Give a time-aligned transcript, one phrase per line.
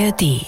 [0.00, 0.46] ARD.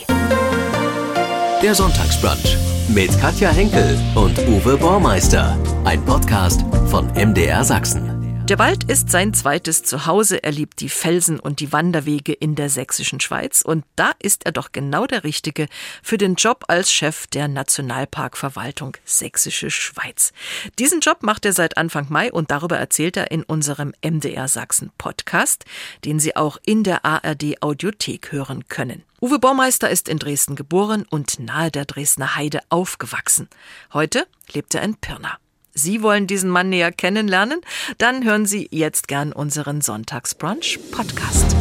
[1.63, 2.57] Der Sonntagsbrunch
[2.89, 5.59] mit Katja Henkel und Uwe Bormeister.
[5.85, 8.12] Ein Podcast von MDR Sachsen.
[8.49, 10.43] Der Wald ist sein zweites Zuhause.
[10.43, 13.63] Er liebt die Felsen und die Wanderwege in der sächsischen Schweiz.
[13.63, 15.69] Und da ist er doch genau der Richtige
[16.03, 20.33] für den Job als Chef der Nationalparkverwaltung Sächsische Schweiz.
[20.81, 24.91] Diesen Job macht er seit Anfang Mai und darüber erzählt er in unserem MDR Sachsen
[24.99, 25.65] Podcast,
[26.05, 29.05] den Sie auch in der ARD Audiothek hören können.
[29.21, 33.49] Uwe Baumeister ist in Dresden geboren und nahe der Dresdner Heide aufgewachsen.
[33.93, 35.39] Heute lebt er in Pirna.
[35.75, 37.63] Sie wollen diesen Mann näher kennenlernen?
[37.97, 41.57] Dann hören Sie jetzt gern unseren Sonntagsbrunch Podcast.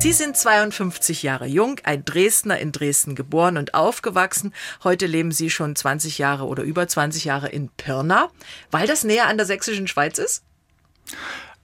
[0.00, 4.52] Sie sind 52 Jahre jung, ein Dresdner in Dresden geboren und aufgewachsen.
[4.82, 8.28] Heute leben Sie schon 20 Jahre oder über 20 Jahre in Pirna,
[8.72, 10.42] weil das näher an der sächsischen Schweiz ist?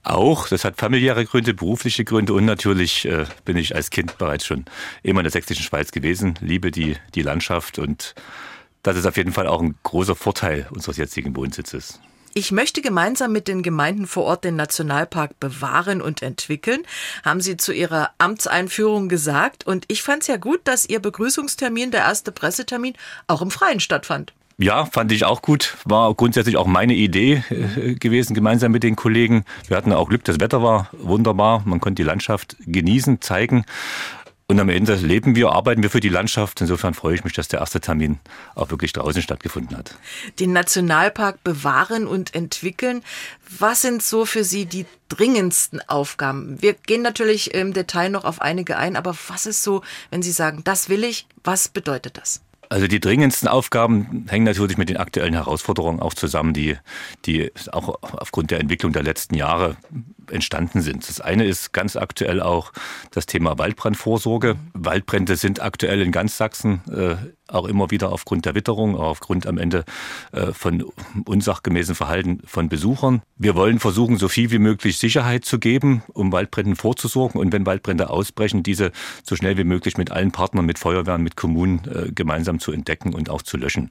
[0.03, 4.45] Auch, das hat familiäre Gründe, berufliche Gründe und natürlich äh, bin ich als Kind bereits
[4.45, 4.65] schon
[5.03, 8.15] immer in der sächsischen Schweiz gewesen, liebe die, die Landschaft und
[8.83, 11.99] das ist auf jeden Fall auch ein großer Vorteil unseres jetzigen Wohnsitzes.
[12.33, 16.83] Ich möchte gemeinsam mit den Gemeinden vor Ort den Nationalpark bewahren und entwickeln,
[17.25, 19.67] haben Sie zu Ihrer Amtseinführung gesagt.
[19.67, 22.93] Und ich fand es ja gut, dass Ihr Begrüßungstermin, der erste Pressetermin,
[23.27, 24.31] auch im Freien stattfand.
[24.57, 25.75] Ja, fand ich auch gut.
[25.85, 29.43] War grundsätzlich auch meine Idee äh, gewesen, gemeinsam mit den Kollegen.
[29.67, 31.63] Wir hatten auch Glück, das Wetter war wunderbar.
[31.65, 33.65] Man konnte die Landschaft genießen, zeigen.
[34.51, 36.59] Und am Ende leben wir, arbeiten wir für die Landschaft.
[36.59, 38.19] Insofern freue ich mich, dass der erste Termin
[38.53, 39.95] auch wirklich draußen stattgefunden hat.
[40.41, 43.01] Den Nationalpark bewahren und entwickeln.
[43.59, 46.61] Was sind so für Sie die dringendsten Aufgaben?
[46.61, 50.33] Wir gehen natürlich im Detail noch auf einige ein, aber was ist so, wenn Sie
[50.33, 52.41] sagen, das will ich, was bedeutet das?
[52.67, 56.77] Also die dringendsten Aufgaben hängen natürlich mit den aktuellen Herausforderungen auch zusammen, die,
[57.25, 59.77] die auch aufgrund der Entwicklung der letzten Jahre
[60.31, 61.07] entstanden sind.
[61.07, 62.71] Das eine ist ganz aktuell auch
[63.11, 64.55] das Thema Waldbrandvorsorge.
[64.73, 67.15] Waldbrände sind aktuell in ganz Sachsen äh,
[67.53, 69.83] auch immer wieder aufgrund der Witterung, aufgrund am Ende
[70.31, 70.85] äh, von
[71.25, 73.21] unsachgemäßen Verhalten von Besuchern.
[73.37, 77.65] Wir wollen versuchen, so viel wie möglich Sicherheit zu geben, um Waldbränden vorzusorgen und wenn
[77.65, 78.91] Waldbrände ausbrechen, diese
[79.23, 83.13] so schnell wie möglich mit allen Partnern, mit Feuerwehren, mit Kommunen äh, gemeinsam zu entdecken
[83.13, 83.89] und auch zu löschen.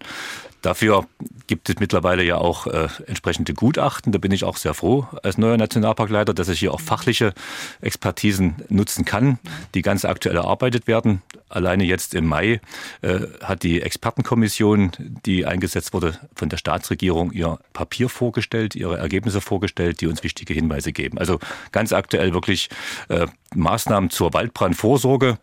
[0.62, 1.06] Dafür
[1.46, 4.12] gibt es mittlerweile ja auch äh, entsprechende Gutachten.
[4.12, 7.32] Da bin ich auch sehr froh als neuer Nationalparkleiter, dass ich hier auch fachliche
[7.80, 9.38] Expertisen nutzen kann,
[9.74, 11.22] die ganz aktuell erarbeitet werden.
[11.48, 12.60] Alleine jetzt im Mai
[13.02, 14.92] äh, hat die Expertenkommission,
[15.26, 20.54] die eingesetzt wurde von der Staatsregierung, ihr Papier vorgestellt, ihre Ergebnisse vorgestellt, die uns wichtige
[20.54, 21.18] Hinweise geben.
[21.18, 21.40] Also
[21.72, 22.68] ganz aktuell wirklich
[23.08, 25.38] äh, Maßnahmen zur Waldbrandvorsorge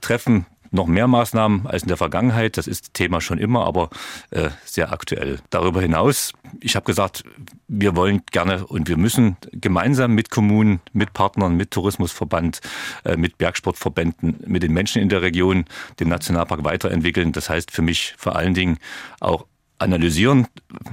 [0.00, 2.56] treffen noch mehr Maßnahmen als in der Vergangenheit.
[2.56, 3.90] Das ist Thema schon immer, aber
[4.30, 5.38] äh, sehr aktuell.
[5.50, 7.24] Darüber hinaus, ich habe gesagt,
[7.68, 12.60] wir wollen gerne und wir müssen gemeinsam mit Kommunen, mit Partnern, mit Tourismusverband,
[13.04, 15.64] äh, mit Bergsportverbänden, mit den Menschen in der Region
[16.00, 17.32] den Nationalpark weiterentwickeln.
[17.32, 18.78] Das heißt für mich vor allen Dingen
[19.20, 19.46] auch
[19.82, 20.46] analysieren,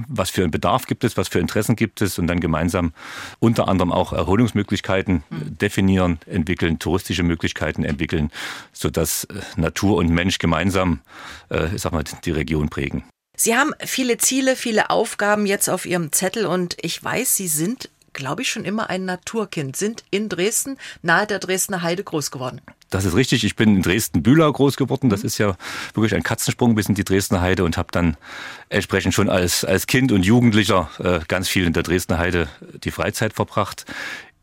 [0.08, 2.92] was für einen Bedarf gibt es, was für Interessen gibt es und dann gemeinsam
[3.38, 5.58] unter anderem auch Erholungsmöglichkeiten mhm.
[5.58, 8.30] definieren, entwickeln, touristische Möglichkeiten entwickeln,
[8.72, 11.00] sodass äh, Natur und Mensch gemeinsam,
[11.50, 13.04] äh, ich sag mal, die Region prägen.
[13.36, 17.88] Sie haben viele Ziele, viele Aufgaben jetzt auf Ihrem Zettel und ich weiß, Sie sind
[18.12, 22.60] glaube ich, schon immer ein Naturkind, sind in Dresden, nahe der Dresdner Heide groß geworden.
[22.90, 23.44] Das ist richtig.
[23.44, 25.10] Ich bin in Dresden-Bühlau groß geworden.
[25.10, 25.56] Das ist ja
[25.94, 28.16] wirklich ein Katzensprung bis in die Dresdner Heide und habe dann
[28.68, 32.48] entsprechend schon als, als Kind und Jugendlicher äh, ganz viel in der Dresdner Heide
[32.82, 33.86] die Freizeit verbracht.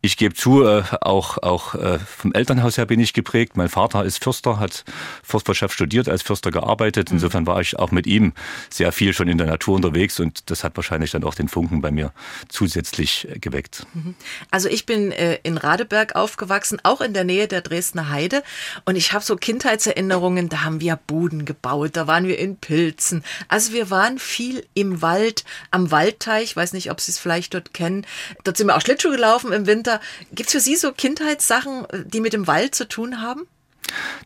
[0.02, 3.58] Ich gebe zu, äh, auch, auch äh, vom Elternhaus her bin ich geprägt.
[3.58, 4.86] Mein Vater ist Fürster, hat
[5.24, 7.10] Forstwirtschaft studiert, als Fürster gearbeitet.
[7.10, 7.16] Mhm.
[7.16, 8.34] Insofern war ich auch mit ihm
[8.70, 11.82] sehr viel schon in der Natur unterwegs und das hat wahrscheinlich dann auch den Funken
[11.82, 12.14] bei mir
[12.48, 13.88] zusätzlich äh, geweckt.
[13.96, 14.14] Mhm.
[14.52, 18.44] Also ich bin äh, in Radeberg aufgewachsen, auch in der Nähe der Dresdner Heide
[18.86, 23.24] und ich habe so Kindheitserinnerungen, da haben wir Buden gebaut, da waren wir in Pilzen.
[23.48, 27.74] Also wir waren viel im Wald, am Waldteich, weiß nicht, ob Sie es vielleicht dort
[27.74, 28.06] kennen.
[28.44, 30.02] Dort sind wir auch Schlittschuh gelaufen im Winter Winter.
[30.32, 33.48] Gibt es für Sie so Kindheitssachen, die mit dem Wald zu tun haben?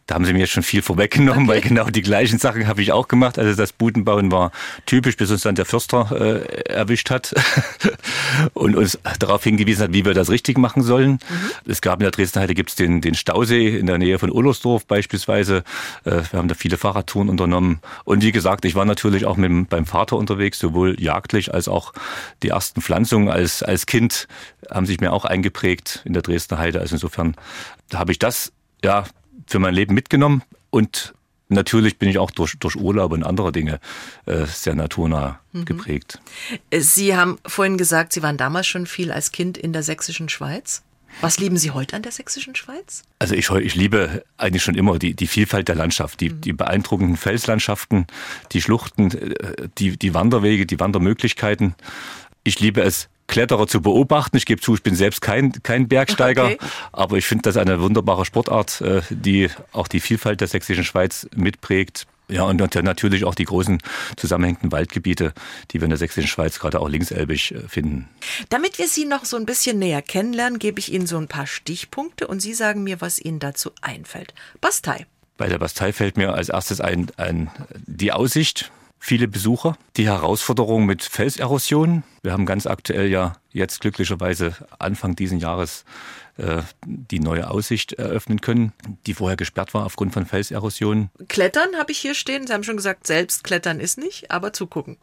[0.08, 1.54] Da haben Sie mir jetzt schon viel vorweggenommen, okay.
[1.54, 3.40] weil genau die gleichen Sachen habe ich auch gemacht.
[3.40, 4.52] Also das Budenbauen war
[4.86, 7.34] typisch, bis uns dann der Förster äh, erwischt hat
[8.54, 11.12] und uns darauf hingewiesen hat, wie wir das richtig machen sollen.
[11.12, 11.19] Mhm.
[11.66, 14.86] Es gab in der Dresdner Heide gibt's den, den Stausee in der Nähe von Ullersdorf
[14.86, 15.64] beispielsweise.
[16.04, 17.80] Äh, wir haben da viele Fahrradtouren unternommen.
[18.04, 21.94] Und wie gesagt, ich war natürlich auch mit, beim Vater unterwegs, sowohl jagdlich als auch
[22.44, 24.28] die ersten Pflanzungen als, als Kind
[24.69, 26.80] haben sich mir auch eingeprägt in der Dresdner Heide.
[26.80, 27.36] Also insofern
[27.94, 28.52] habe ich das
[28.84, 29.06] ja
[29.51, 31.13] für mein Leben mitgenommen und
[31.53, 33.81] Natürlich bin ich auch durch, durch Urlaub und andere Dinge
[34.25, 35.65] äh, sehr naturnah mhm.
[35.65, 36.21] geprägt.
[36.74, 40.81] Sie haben vorhin gesagt, Sie waren damals schon viel als Kind in der sächsischen Schweiz?
[41.19, 43.03] Was lieben Sie heute an der sächsischen Schweiz?
[43.19, 47.18] Also ich, ich liebe eigentlich schon immer die, die Vielfalt der Landschaft, die, die beeindruckenden
[47.18, 48.07] Felslandschaften,
[48.54, 51.75] die Schluchten, äh, die, die Wanderwege, die Wandermöglichkeiten.
[52.45, 54.36] Ich liebe es, Kletterer zu beobachten.
[54.38, 56.57] Ich gebe zu, ich bin selbst kein, kein Bergsteiger, okay.
[56.92, 61.28] aber ich finde das eine wunderbare Sportart, äh, die auch die Vielfalt der sächsischen Schweiz
[61.33, 62.06] mitprägt.
[62.28, 63.81] Ja, und natürlich auch die großen
[64.16, 65.33] zusammenhängenden Waldgebiete,
[65.72, 68.10] die wir in der sächsischen Schweiz gerade auch linkselbig äh, finden.
[68.50, 71.48] Damit wir Sie noch so ein bisschen näher kennenlernen, gebe ich Ihnen so ein paar
[71.48, 74.33] Stichpunkte und Sie sagen mir, was Ihnen dazu einfällt.
[74.60, 75.06] Bastei.
[75.38, 77.50] Bei der Bastei fällt mir als erstes ein, ein
[77.88, 79.77] die Aussicht viele Besucher.
[79.98, 82.03] Die Herausforderung mit Felserosion.
[82.21, 85.83] Wir haben ganz aktuell ja jetzt glücklicherweise Anfang diesen Jahres
[86.38, 88.74] äh, die neue Aussicht eröffnen können,
[89.07, 91.09] die vorher gesperrt war aufgrund von Felserosion.
[91.27, 92.45] Klettern habe ich hier stehen.
[92.45, 94.98] Sie haben schon gesagt, selbst klettern ist nicht, aber zugucken.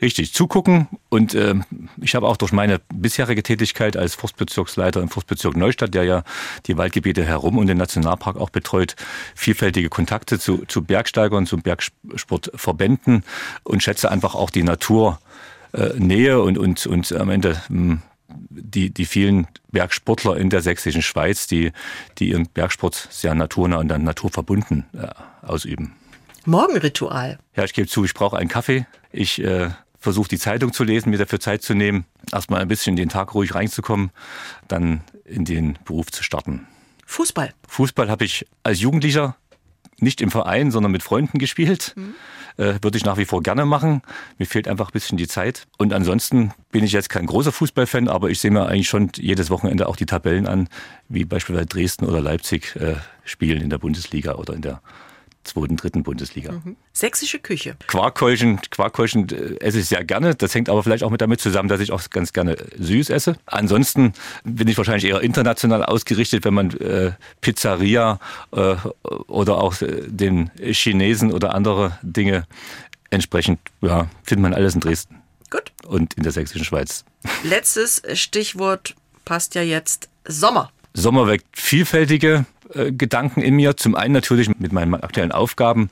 [0.00, 0.86] Richtig, zugucken.
[1.08, 1.54] Und äh,
[2.00, 6.22] ich habe auch durch meine bisherige Tätigkeit als Forstbezirksleiter im Forstbezirk Neustadt, der ja
[6.66, 8.94] die Waldgebiete herum und den Nationalpark auch betreut,
[9.34, 13.24] vielfältige Kontakte zu, zu Bergsteigern, zu Bergsportverbänden
[13.64, 15.18] und schätze einfach auch die Naturnähe
[15.72, 18.02] äh, und, und, und am Ende mh, hm,
[18.50, 21.72] die, die vielen Bergsportler in der sächsischen Schweiz, die,
[22.18, 25.08] die ihren Bergsport sehr naturnah und dann naturverbunden äh,
[25.44, 25.94] ausüben.
[26.44, 27.38] Morgenritual.
[27.56, 28.86] Ja, ich gebe zu, ich brauche einen Kaffee.
[29.10, 29.70] Ich äh,
[30.08, 33.08] versuche die Zeitung zu lesen, mir dafür Zeit zu nehmen, erstmal ein bisschen in den
[33.10, 34.08] Tag ruhig reinzukommen,
[34.66, 36.66] dann in den Beruf zu starten.
[37.04, 37.52] Fußball.
[37.68, 39.36] Fußball habe ich als Jugendlicher
[39.98, 41.92] nicht im Verein, sondern mit Freunden gespielt.
[41.96, 42.14] Mhm.
[42.56, 44.00] Äh, würde ich nach wie vor gerne machen.
[44.38, 45.66] Mir fehlt einfach ein bisschen die Zeit.
[45.76, 49.50] Und ansonsten bin ich jetzt kein großer Fußballfan, aber ich sehe mir eigentlich schon jedes
[49.50, 50.70] Wochenende auch die Tabellen an,
[51.10, 52.94] wie beispielsweise Dresden oder Leipzig äh,
[53.24, 54.80] spielen in der Bundesliga oder in der
[55.48, 56.52] zweiten, dritten Bundesliga.
[56.52, 56.76] Mhm.
[56.92, 57.76] Sächsische Küche.
[57.86, 60.34] Quarkkeulchen, Quarkkeulchen äh, esse ich sehr gerne.
[60.34, 63.36] Das hängt aber vielleicht auch mit damit zusammen, dass ich auch ganz gerne süß esse.
[63.46, 64.12] Ansonsten
[64.44, 68.20] bin ich wahrscheinlich eher international ausgerichtet, wenn man äh, Pizzeria
[68.52, 72.44] äh, oder auch äh, den Chinesen oder andere Dinge
[73.10, 75.16] entsprechend, ja, findet man alles in Dresden.
[75.50, 75.72] Gut.
[75.86, 77.04] Und in der sächsischen Schweiz.
[77.42, 78.94] Letztes Stichwort
[79.24, 80.70] passt ja jetzt Sommer.
[80.94, 82.44] Sommer weckt vielfältige
[82.74, 83.76] äh, Gedanken in mir.
[83.76, 85.90] Zum einen natürlich mit meinen aktuellen Aufgaben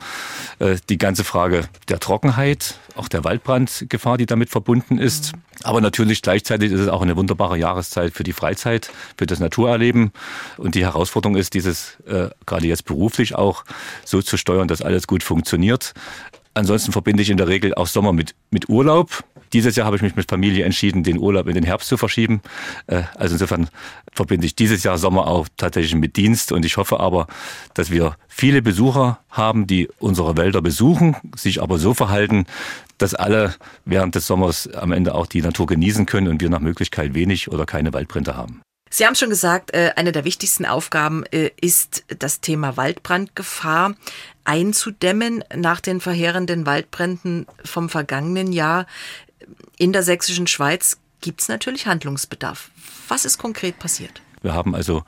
[0.59, 5.35] äh, die ganze Frage der Trockenheit, auch der Waldbrandgefahr, die damit verbunden ist.
[5.35, 5.43] Mhm.
[5.65, 10.13] Aber natürlich gleichzeitig ist es auch eine wunderbare Jahreszeit für die Freizeit, für das Naturerleben.
[10.59, 13.65] Und die Herausforderung ist, dieses äh, gerade jetzt beruflich auch
[14.05, 15.95] so zu steuern, dass alles gut funktioniert.
[16.57, 19.25] Ansonsten verbinde ich in der Regel auch Sommer mit, mit Urlaub.
[19.53, 22.41] Dieses Jahr habe ich mich mit Familie entschieden, den Urlaub in den Herbst zu verschieben.
[22.87, 23.69] Äh, also insofern
[24.11, 27.27] verbinde ich dieses Jahr Sommer auch tatsächlich mit Dienst und ich hoffe aber,
[27.75, 32.47] dass wir viele Besucher haben, die unsere Wälder besuchen, sich aber so verhalten,
[32.97, 33.55] dass alle
[33.85, 37.51] während des Sommers am Ende auch die Natur genießen können und wir nach Möglichkeit wenig
[37.51, 38.63] oder keine Waldbrände haben.
[38.91, 43.95] Sie haben schon gesagt, äh, eine der wichtigsten Aufgaben äh, ist das Thema Waldbrandgefahr
[44.45, 48.87] einzudämmen nach den verheerenden Waldbränden vom vergangenen Jahr
[49.77, 52.71] in der sächsischen Schweiz gibt es natürlich Handlungsbedarf.
[53.09, 54.23] Was ist konkret passiert?
[54.43, 55.03] Wir haben also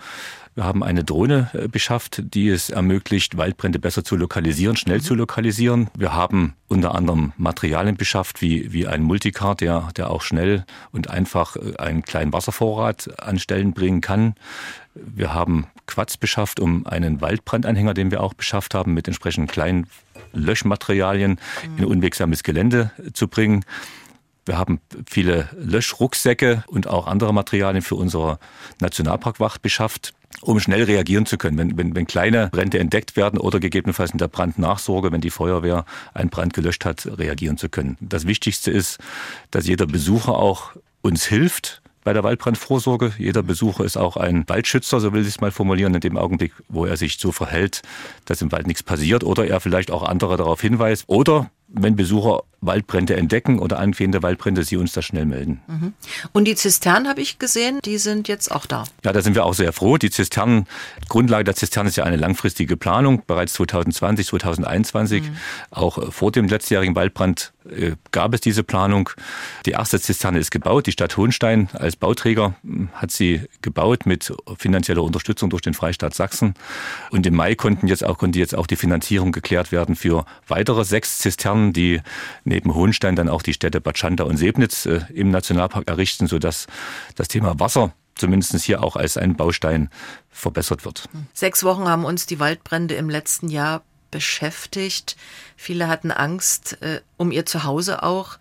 [0.58, 5.02] wir haben eine Drohne äh, beschafft, die es ermöglicht, Waldbrände besser zu lokalisieren, schnell mhm.
[5.02, 5.88] zu lokalisieren.
[5.96, 11.10] Wir haben unter anderem Materialien beschafft, wie, wie ein Multicar, der, der auch schnell und
[11.10, 14.34] einfach äh, einen kleinen Wasservorrat an Stellen bringen kann.
[14.96, 19.86] Wir haben Quatsch beschafft, um einen Waldbrandanhänger, den wir auch beschafft haben, mit entsprechenden kleinen
[20.32, 21.78] Löschmaterialien mhm.
[21.78, 23.64] in unwegsames Gelände zu bringen.
[24.44, 28.40] Wir haben viele Löschrucksäcke und auch andere Materialien für unsere
[28.80, 33.60] Nationalparkwacht beschafft, um schnell reagieren zu können, wenn, wenn, wenn kleine Brände entdeckt werden oder
[33.60, 37.96] gegebenenfalls in der Brandnachsorge, wenn die Feuerwehr einen Brand gelöscht hat, reagieren zu können.
[38.00, 38.98] Das Wichtigste ist,
[39.50, 43.12] dass jeder Besucher auch uns hilft, bei der Waldbrandvorsorge.
[43.18, 46.52] Jeder Besucher ist auch ein Waldschützer, so will ich es mal formulieren, in dem Augenblick,
[46.70, 47.82] wo er sich so verhält,
[48.24, 52.44] dass im Wald nichts passiert oder er vielleicht auch andere darauf hinweist oder wenn Besucher
[52.60, 55.60] Waldbrände entdecken oder angehende Waldbrände, sie uns das schnell melden.
[55.68, 55.92] Mhm.
[56.32, 58.84] Und die Zisternen habe ich gesehen, die sind jetzt auch da.
[59.04, 59.96] Ja, da sind wir auch sehr froh.
[59.96, 60.66] Die Zisternen,
[61.08, 63.22] Grundlage der Zisternen ist ja eine langfristige Planung.
[63.26, 65.36] Bereits 2020, 2021, mhm.
[65.70, 69.10] auch äh, vor dem letztjährigen Waldbrand äh, gab es diese Planung.
[69.66, 70.86] Die erste Zisterne ist gebaut.
[70.86, 76.14] Die Stadt Hohenstein als Bauträger hm, hat sie gebaut mit finanzieller Unterstützung durch den Freistaat
[76.14, 76.54] Sachsen.
[77.10, 80.84] Und im Mai konnten jetzt auch, konnte jetzt auch die Finanzierung geklärt werden für weitere
[80.84, 82.00] sechs Zisternen, die
[82.48, 86.66] neben Hohenstein dann auch die Städte Bad Schandau und Sebnitz äh, im Nationalpark errichten, sodass
[87.14, 89.90] das Thema Wasser zumindest hier auch als ein Baustein
[90.30, 91.08] verbessert wird.
[91.32, 95.16] Sechs Wochen haben uns die Waldbrände im letzten Jahr beschäftigt.
[95.56, 98.38] Viele hatten Angst äh, um ihr Zuhause auch.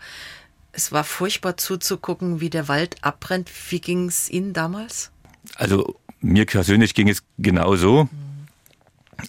[0.71, 3.49] Es war furchtbar zuzugucken, wie der Wald abbrennt.
[3.69, 5.11] Wie ging es Ihnen damals?
[5.55, 8.09] Also mir persönlich ging es genauso.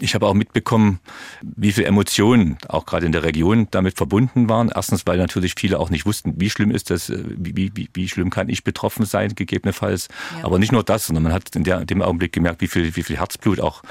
[0.01, 1.01] Ich habe auch mitbekommen,
[1.43, 4.71] wie viele Emotionen auch gerade in der Region damit verbunden waren.
[4.75, 8.31] Erstens, weil natürlich viele auch nicht wussten, wie schlimm ist das, wie, wie, wie schlimm
[8.31, 10.09] kann ich betroffen sein, gegebenenfalls.
[10.39, 10.45] Ja.
[10.45, 12.95] Aber nicht nur das, sondern man hat in, der, in dem Augenblick gemerkt, wie viel,
[12.97, 13.83] wie viel Herzblut auch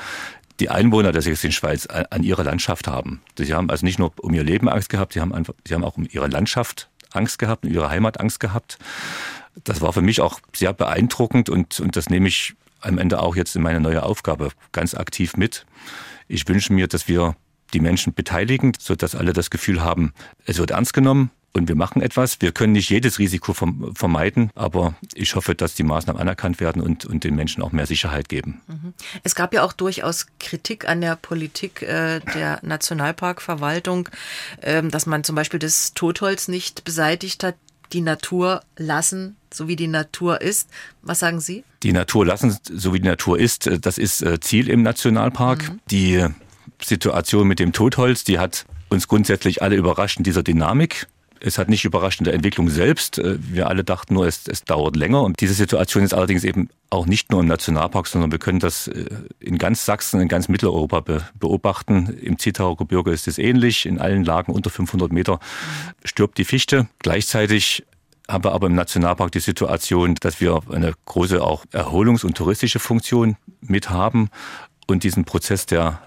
[0.60, 3.22] die Einwohner der Sächsischen Schweiz an ihrer Landschaft haben.
[3.38, 5.84] Sie haben also nicht nur um ihr Leben Angst gehabt, sie haben, einfach, sie haben
[5.84, 8.78] auch um ihre Landschaft Angst gehabt, um ihre Heimat Angst gehabt.
[9.64, 13.36] Das war für mich auch sehr beeindruckend und, und das nehme ich am Ende auch
[13.36, 15.66] jetzt in meine neue Aufgabe ganz aktiv mit.
[16.28, 17.36] Ich wünsche mir, dass wir
[17.74, 20.14] die Menschen beteiligen, sodass alle das Gefühl haben,
[20.46, 22.40] es wird ernst genommen und wir machen etwas.
[22.40, 27.06] Wir können nicht jedes Risiko vermeiden, aber ich hoffe, dass die Maßnahmen anerkannt werden und,
[27.06, 28.62] und den Menschen auch mehr Sicherheit geben.
[28.68, 28.94] Mhm.
[29.24, 34.10] Es gab ja auch durchaus Kritik an der Politik äh, der Nationalparkverwaltung,
[34.62, 37.56] äh, dass man zum Beispiel das Totholz nicht beseitigt hat
[37.94, 40.70] die Natur lassen, so wie die Natur ist.
[41.02, 41.64] Was sagen Sie?
[41.84, 45.70] Die Natur lassen, so wie die Natur ist, äh, das ist äh, Ziel im Nationalpark.
[45.70, 45.80] Mhm.
[45.92, 46.26] Die
[46.82, 51.08] Situation mit dem Totholz, die hat uns grundsätzlich alle überrascht in dieser Dynamik.
[51.40, 53.20] Es hat nicht überrascht in der Entwicklung selbst.
[53.20, 55.24] Äh, wir alle dachten nur, es, es dauert länger.
[55.24, 58.90] Und diese Situation ist allerdings eben auch nicht nur im Nationalpark, sondern wir können das
[59.40, 61.04] in ganz Sachsen, in ganz Mitteleuropa
[61.38, 62.18] beobachten.
[62.22, 63.86] Im Zittauer Gebirge ist es ähnlich.
[63.86, 65.40] In allen Lagen unter 500 Meter
[66.06, 66.88] stirbt die Fichte.
[67.00, 67.84] Gleichzeitig
[68.30, 72.80] haben wir aber im Nationalpark die Situation, dass wir eine große auch Erholungs- und touristische
[72.80, 74.30] Funktion mit haben
[74.88, 76.02] und diesen Prozess der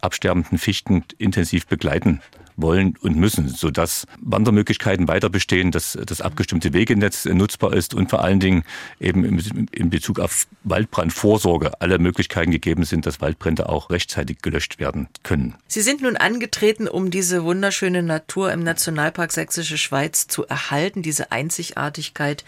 [0.00, 2.20] absterbenden Fichten intensiv begleiten
[2.56, 8.22] wollen und müssen, sodass Wandermöglichkeiten weiter bestehen, dass das abgestimmte Wegenetz nutzbar ist und vor
[8.22, 8.64] allen Dingen
[9.00, 9.24] eben
[9.72, 15.54] in Bezug auf Waldbrandvorsorge alle Möglichkeiten gegeben sind, dass Waldbrände auch rechtzeitig gelöscht werden können.
[15.66, 21.32] Sie sind nun angetreten, um diese wunderschöne Natur im Nationalpark Sächsische Schweiz zu erhalten, diese
[21.32, 22.44] Einzigartigkeit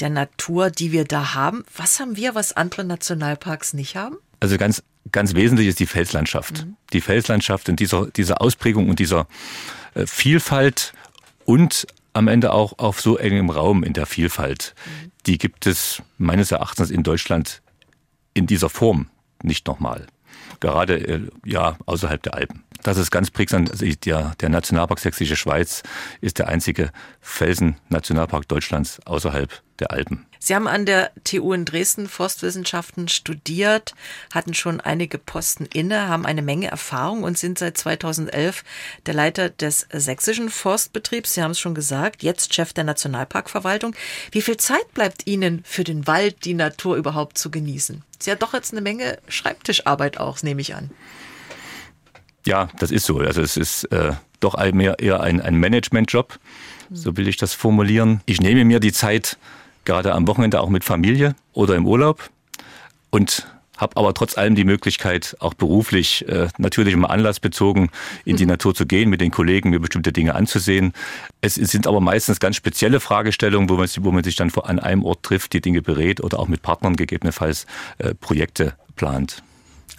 [0.00, 1.64] der Natur, die wir da haben.
[1.76, 4.16] Was haben wir, was andere Nationalparks nicht haben?
[4.40, 6.66] Also ganz ganz wesentlich ist die Felslandschaft.
[6.66, 6.76] Mhm.
[6.92, 9.26] Die Felslandschaft in dieser, dieser Ausprägung und dieser
[9.94, 10.92] äh, Vielfalt
[11.44, 14.74] und am Ende auch auf so engem Raum in der Vielfalt.
[14.84, 15.10] Mhm.
[15.26, 17.62] Die gibt es meines Erachtens in Deutschland
[18.34, 19.08] in dieser Form
[19.42, 20.06] nicht nochmal.
[20.60, 22.64] Gerade äh, ja außerhalb der Alpen.
[22.82, 23.66] Das ist ganz prägsam.
[23.70, 25.82] Also der, der Nationalpark Sächsische Schweiz
[26.20, 26.90] ist der einzige
[27.20, 30.26] Felsen-Nationalpark Deutschlands außerhalb der Alpen.
[30.42, 33.94] Sie haben an der TU in Dresden Forstwissenschaften studiert,
[34.32, 38.64] hatten schon einige Posten inne, haben eine Menge Erfahrung und sind seit 2011
[39.04, 41.34] der Leiter des sächsischen Forstbetriebs.
[41.34, 43.94] Sie haben es schon gesagt, jetzt Chef der Nationalparkverwaltung.
[44.32, 48.02] Wie viel Zeit bleibt Ihnen für den Wald, die Natur überhaupt zu genießen?
[48.18, 50.90] Sie hat doch jetzt eine Menge Schreibtischarbeit auch, nehme ich an.
[52.46, 53.18] Ja, das ist so.
[53.18, 56.38] Also es ist äh, doch mehr eher ein, ein Managementjob,
[56.90, 58.22] so will ich das formulieren.
[58.24, 59.36] Ich nehme mir die Zeit,
[59.90, 62.30] gerade am Wochenende auch mit Familie oder im Urlaub
[63.10, 67.90] und habe aber trotz allem die Möglichkeit, auch beruflich, äh, natürlich immer anlassbezogen
[68.24, 68.50] in die mhm.
[68.50, 70.92] Natur zu gehen, mit den Kollegen mir bestimmte Dinge anzusehen.
[71.40, 75.02] Es sind aber meistens ganz spezielle Fragestellungen, wo man, wo man sich dann an einem
[75.02, 77.66] Ort trifft, die Dinge berät oder auch mit Partnern gegebenenfalls
[77.98, 79.42] äh, Projekte plant.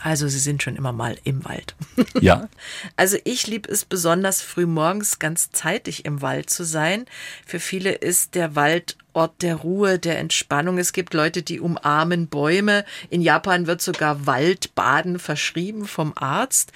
[0.03, 1.75] Also Sie sind schon immer mal im Wald.
[2.20, 2.50] Ja.
[2.96, 7.05] Also ich liebe es besonders früh morgens ganz zeitig im Wald zu sein.
[7.46, 10.77] Für viele ist der Wald Ort der Ruhe, der Entspannung.
[10.77, 12.86] Es gibt Leute, die umarmen Bäume.
[13.10, 16.72] In Japan wird sogar Waldbaden verschrieben vom Arzt.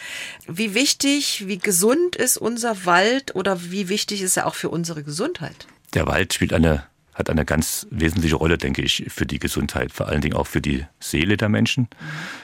[0.47, 5.03] Wie wichtig, wie gesund ist unser Wald oder wie wichtig ist er auch für unsere
[5.03, 5.67] Gesundheit?
[5.93, 6.83] Der Wald spielt eine
[7.15, 10.61] hat eine ganz wesentliche Rolle, denke ich, für die Gesundheit, vor allen Dingen auch für
[10.61, 11.87] die Seele der Menschen.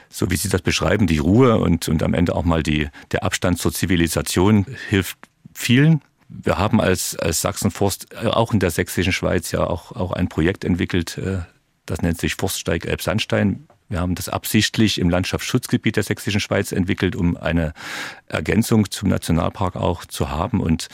[0.10, 3.24] So wie Sie das beschreiben, die Ruhe und, und am Ende auch mal die, der
[3.24, 5.18] Abstand zur Zivilisation hilft
[5.54, 6.02] vielen.
[6.30, 10.30] Wir haben als, als Sachsenforst äh, auch in der sächsischen Schweiz ja auch, auch ein
[10.30, 11.40] Projekt entwickelt, äh,
[11.86, 13.68] das nennt sich Forststeig Elbsandstein.
[13.92, 17.74] Wir haben das absichtlich im Landschaftsschutzgebiet der Sächsischen Schweiz entwickelt, um eine
[18.30, 20.62] Ergänzung zum Nationalpark auch zu haben.
[20.62, 20.88] Und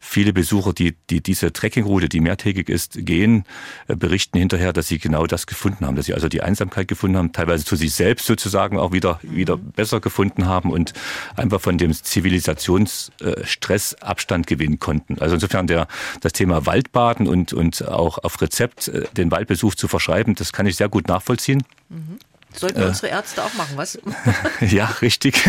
[0.00, 3.44] viele Besucher, die, die diese Trekkingroute, die mehrtägig ist, gehen,
[3.86, 7.18] äh, berichten hinterher, dass sie genau das gefunden haben, dass sie also die Einsamkeit gefunden
[7.18, 10.94] haben, teilweise zu sich selbst sozusagen auch wieder, wieder besser gefunden haben und
[11.36, 15.18] einfach von dem Zivilisationsstress Abstand gewinnen konnten.
[15.18, 15.86] Also insofern der,
[16.22, 20.64] das Thema Waldbaden und, und auch auf Rezept äh, den Waldbesuch zu verschreiben, das kann
[20.64, 21.62] ich sehr gut nachvollziehen.
[21.90, 22.18] Mhm.
[22.54, 23.98] Sollten äh, unsere Ärzte auch machen, was?
[24.60, 25.42] ja, richtig.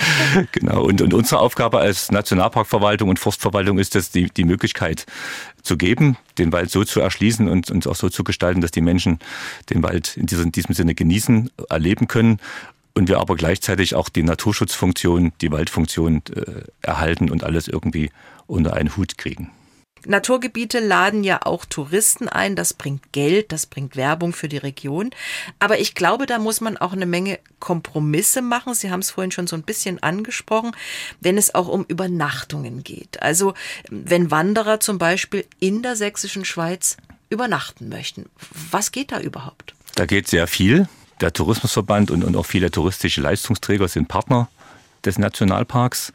[0.52, 0.84] genau.
[0.84, 5.06] Und, und unsere Aufgabe als Nationalparkverwaltung und Forstverwaltung ist es, die, die Möglichkeit
[5.62, 8.80] zu geben, den Wald so zu erschließen und, und auch so zu gestalten, dass die
[8.80, 9.18] Menschen
[9.70, 12.38] den Wald in diesem, in diesem Sinne genießen, erleben können
[12.94, 18.10] und wir aber gleichzeitig auch die Naturschutzfunktion, die Waldfunktion äh, erhalten und alles irgendwie
[18.46, 19.50] unter einen Hut kriegen.
[20.06, 25.10] Naturgebiete laden ja auch Touristen ein, das bringt Geld, das bringt Werbung für die Region.
[25.58, 28.74] Aber ich glaube, da muss man auch eine Menge Kompromisse machen.
[28.74, 30.72] Sie haben es vorhin schon so ein bisschen angesprochen,
[31.20, 33.22] wenn es auch um Übernachtungen geht.
[33.22, 33.54] Also
[33.90, 36.96] wenn Wanderer zum Beispiel in der sächsischen Schweiz
[37.30, 38.26] übernachten möchten.
[38.70, 39.74] Was geht da überhaupt?
[39.94, 40.88] Da geht sehr viel.
[41.20, 44.48] Der Tourismusverband und, und auch viele touristische Leistungsträger sind Partner
[45.06, 46.12] des Nationalparks.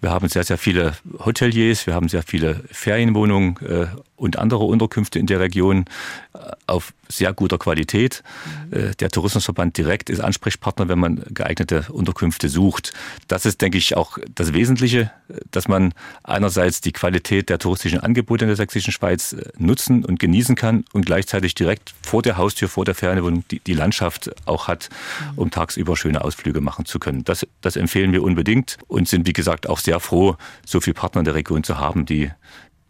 [0.00, 3.86] Wir haben sehr, sehr viele Hoteliers, wir haben sehr viele Ferienwohnungen äh,
[4.18, 5.86] und andere Unterkünfte in der Region
[6.34, 8.22] äh, auf sehr guter Qualität.
[8.70, 8.92] Mhm.
[9.00, 12.92] Der Tourismusverband direkt ist Ansprechpartner, wenn man geeignete Unterkünfte sucht.
[13.28, 15.10] Das ist, denke ich, auch das Wesentliche,
[15.50, 20.54] dass man einerseits die Qualität der touristischen Angebote in der sächsischen Schweiz nutzen und genießen
[20.54, 24.90] kann und gleichzeitig direkt vor der Haustür, vor der Ferienwohnung die, die Landschaft auch hat,
[25.32, 25.38] mhm.
[25.38, 27.24] um tagsüber schöne Ausflüge machen zu können.
[27.24, 31.20] Das, das empfehlen wir unbedingt und sind, wie gesagt, auch sehr froh, so viele Partner
[31.20, 32.30] in der Region zu haben, die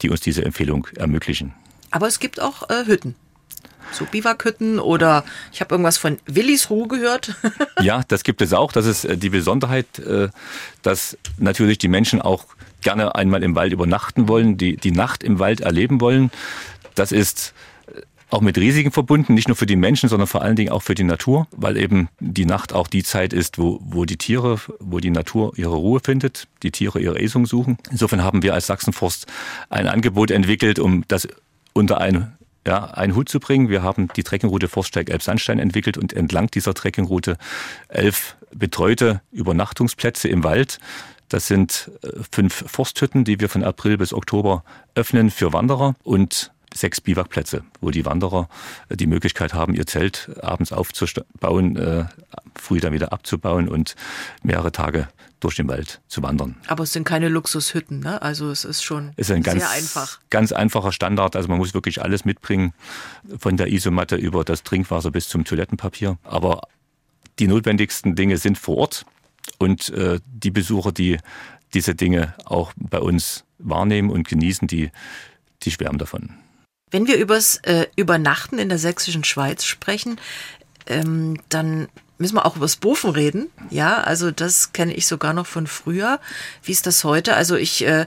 [0.03, 1.55] die uns diese Empfehlung ermöglichen.
[1.91, 3.15] Aber es gibt auch äh, Hütten.
[3.93, 7.35] So Biwakhütten oder ich habe irgendwas von Willis Ruhe gehört.
[7.81, 8.73] ja, das gibt es auch.
[8.73, 10.29] Das ist äh, die Besonderheit, äh,
[10.83, 12.45] dass natürlich die Menschen auch
[12.83, 16.31] gerne einmal im Wald übernachten wollen, die die Nacht im Wald erleben wollen.
[16.95, 17.55] Das ist
[18.31, 20.95] auch mit Risiken verbunden, nicht nur für die Menschen, sondern vor allen Dingen auch für
[20.95, 25.01] die Natur, weil eben die Nacht auch die Zeit ist, wo, wo die Tiere, wo
[25.01, 27.79] die Natur ihre Ruhe findet, die Tiere ihre Esung suchen.
[27.91, 29.27] Insofern haben wir als Sachsenforst
[29.71, 31.29] ein Angebot entwickelt, um das
[31.73, 32.35] unter ein
[32.67, 33.71] ja, einen Hut zu bringen.
[33.71, 37.39] Wir haben die Trekkingroute Forststeig Elbsandstein entwickelt und entlang dieser Trekkingroute
[37.89, 40.79] elf betreute Übernachtungsplätze im Wald.
[41.29, 46.53] Das sind äh, fünf Forsthütten, die wir von April bis Oktober öffnen für Wanderer und
[46.75, 48.49] sechs Biwakplätze, wo die Wanderer
[48.89, 52.05] äh, die Möglichkeit haben, ihr Zelt abends aufzubauen, äh,
[52.57, 53.95] früh dann wieder abzubauen und
[54.43, 55.09] mehrere Tage
[55.41, 56.57] durch den Wald zu wandern.
[56.67, 58.21] Aber es sind keine Luxushütten, ne?
[58.23, 60.19] Also es ist schon es ist ein ganz, sehr einfach.
[60.31, 61.37] Ganz einfacher Standard.
[61.37, 62.75] Also man muss wirklich alles mitbringen,
[63.39, 66.19] von der Isomatte über das Trinkwasser bis zum Toilettenpapier.
[66.25, 66.63] Aber
[67.39, 69.07] die notwendigsten Dinge sind vor Ort
[69.59, 71.19] und äh, die Besucher, die
[71.75, 74.91] diese Dinge auch bei uns wahrnehmen und genießen, die,
[75.63, 76.35] die schwärmen davon.
[76.91, 80.21] Wenn wir übers äh, Übernachten in der sächsischen Schweiz sprechen,
[80.87, 83.51] ähm, dann müssen wir auch übers Bofen reden.
[83.71, 86.21] Ja, also das kenne ich sogar noch von früher.
[86.63, 87.35] Wie ist das heute?
[87.35, 88.07] Also ich äh,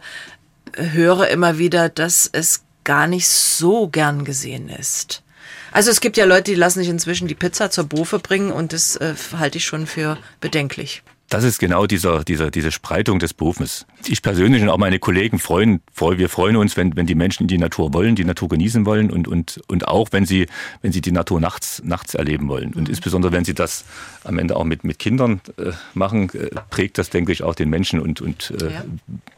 [0.76, 5.24] höre immer wieder, dass es gar nicht so gern gesehen ist.
[5.72, 8.74] Also es gibt ja Leute, die lassen sich inzwischen die Pizza zur Bofe bringen und
[8.74, 11.04] das äh, halte ich schon für bedenklich.
[11.32, 13.88] Das ist genau dieser, dieser, diese Spreitung des Bofens.
[14.06, 17.58] Ich persönlich und auch meine Kollegen freuen, wir freuen uns, wenn, wenn die Menschen die
[17.58, 20.48] Natur wollen, die Natur genießen wollen und, und, und auch, wenn sie,
[20.82, 22.74] wenn sie die Natur nachts, nachts erleben wollen.
[22.74, 22.90] Und mhm.
[22.90, 23.86] insbesondere, wenn sie das
[24.26, 27.70] am Ende auch mit, mit Kindern äh, machen, äh, prägt das, denke ich, auch den
[27.70, 28.84] Menschen und, und äh, ja.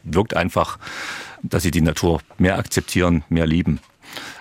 [0.02, 0.80] wirkt einfach,
[1.44, 3.80] dass sie die Natur mehr akzeptieren, mehr lieben.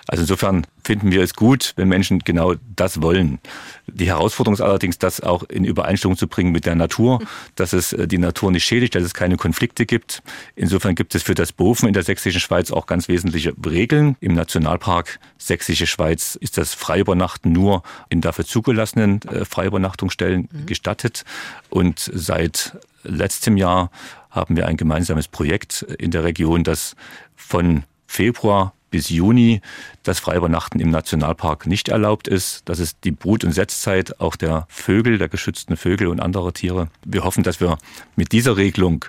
[0.09, 3.39] Also insofern finden wir es gut, wenn Menschen genau das wollen.
[3.87, 7.21] Die Herausforderung ist allerdings, das auch in Übereinstimmung zu bringen mit der Natur,
[7.55, 10.23] dass es äh, die Natur nicht schädigt, dass es keine Konflikte gibt.
[10.57, 14.17] Insofern gibt es für das Bofen in der sächsischen Schweiz auch ganz wesentliche Regeln.
[14.21, 20.67] Im Nationalpark Sächsische Schweiz ist das Freiübernachten nur in dafür zugelassenen äh, Freiübernachtungsstellen mhm.
[20.67, 21.25] gestattet.
[21.69, 23.91] Und seit letztem Jahr
[24.31, 26.97] haben wir ein gemeinsames Projekt in der Region, das
[27.35, 29.61] von Februar bis Juni
[30.05, 32.63] das Freiübernachten im Nationalpark nicht erlaubt ist.
[32.67, 36.89] Das ist die Brut- und Setzzeit auch der Vögel, der geschützten Vögel und anderer Tiere.
[37.05, 37.79] Wir hoffen, dass wir
[38.15, 39.05] mit dieser Regelung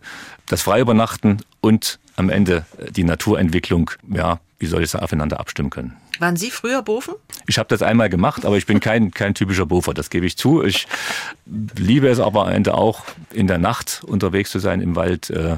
[0.47, 5.97] das Freiübernachten und am Ende die Naturentwicklung, ja, wie soll ich sagen, aufeinander abstimmen können.
[6.19, 7.15] Waren Sie früher Bofen?
[7.47, 10.37] Ich habe das einmal gemacht, aber ich bin kein, kein typischer Bofer, das gebe ich
[10.37, 10.63] zu.
[10.63, 10.87] Ich
[11.45, 15.29] liebe es aber am Ende auch, in der Nacht unterwegs zu sein im Wald.
[15.29, 15.57] Äh,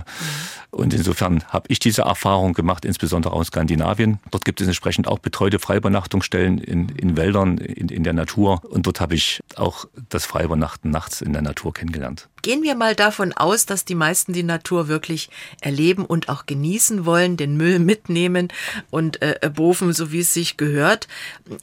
[0.71, 4.19] und insofern habe ich diese Erfahrung gemacht, insbesondere aus Skandinavien.
[4.31, 8.61] Dort gibt es entsprechend auch betreute Freiübernachtungsstellen in, in Wäldern, in, in der Natur.
[8.65, 12.27] Und dort habe ich auch das Freiübernachten nachts in der Natur kennengelernt.
[12.45, 15.31] Gehen wir mal davon aus, dass die meisten die Natur wirklich
[15.61, 18.49] erleben und auch genießen wollen, den Müll mitnehmen
[18.91, 21.07] und äh, bofen, so wie es sich gehört.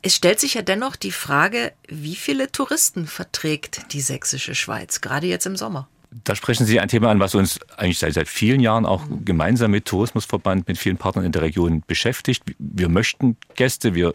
[0.03, 5.29] Es stellt sich ja dennoch die Frage, wie viele Touristen verträgt die sächsische Schweiz, gerade
[5.29, 5.87] jetzt im Sommer?
[6.25, 9.71] Da sprechen Sie ein Thema an, was uns eigentlich seit, seit vielen Jahren auch gemeinsam
[9.71, 12.42] mit Tourismusverband, mit vielen Partnern in der Region beschäftigt.
[12.59, 14.14] Wir möchten Gäste, wir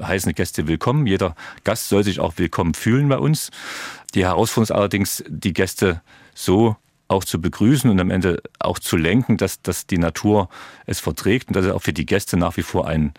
[0.00, 1.06] heißen Gäste willkommen.
[1.06, 3.50] Jeder Gast soll sich auch willkommen fühlen bei uns.
[4.14, 6.02] Die Herausforderung ist allerdings, die Gäste
[6.34, 6.76] so
[7.08, 10.48] auch zu begrüßen und am Ende auch zu lenken, dass, dass die Natur
[10.86, 13.12] es verträgt und dass es auch für die Gäste nach wie vor ein,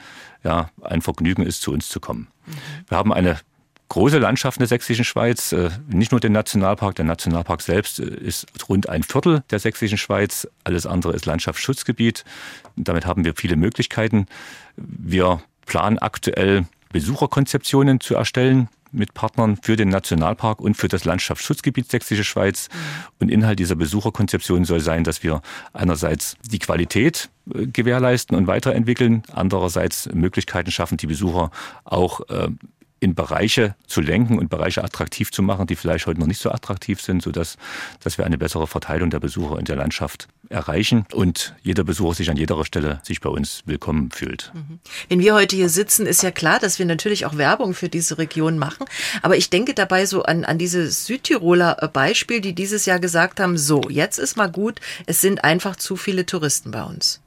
[0.43, 2.27] ja, ein Vergnügen ist, zu uns zu kommen.
[2.45, 2.53] Mhm.
[2.87, 3.37] Wir haben eine
[3.89, 6.95] große Landschaft in der sächsischen Schweiz, äh, nicht nur den Nationalpark.
[6.95, 10.47] Der Nationalpark selbst äh, ist rund ein Viertel der sächsischen Schweiz.
[10.63, 12.25] Alles andere ist Landschaftsschutzgebiet.
[12.75, 14.25] Damit haben wir viele Möglichkeiten.
[14.75, 21.91] Wir planen aktuell Besucherkonzeptionen zu erstellen mit Partnern für den Nationalpark und für das Landschaftsschutzgebiet
[21.91, 22.69] Sächsische Schweiz.
[22.69, 22.77] Mhm.
[23.19, 25.41] Und Inhalt dieser Besucherkonzeption soll sein, dass wir
[25.73, 31.51] einerseits die Qualität äh, gewährleisten und weiterentwickeln, andererseits Möglichkeiten schaffen, die Besucher
[31.83, 32.21] auch
[32.99, 36.51] in Bereiche zu lenken und Bereiche attraktiv zu machen, die vielleicht heute noch nicht so
[36.51, 37.57] attraktiv sind, sodass
[38.03, 42.29] dass wir eine bessere Verteilung der Besucher in der Landschaft erreichen und jeder Besucher sich
[42.29, 44.51] an jeder Stelle sich bei uns willkommen fühlt.
[44.53, 44.79] Mhm.
[45.09, 48.17] Wenn wir heute hier sitzen, ist ja klar, dass wir natürlich auch Werbung für diese
[48.17, 48.85] Region machen.
[49.21, 53.39] Aber ich denke dabei so an, an dieses Südtiroler äh, Beispiel, die dieses Jahr gesagt
[53.39, 57.21] haben, so, jetzt ist mal gut, es sind einfach zu viele Touristen bei uns.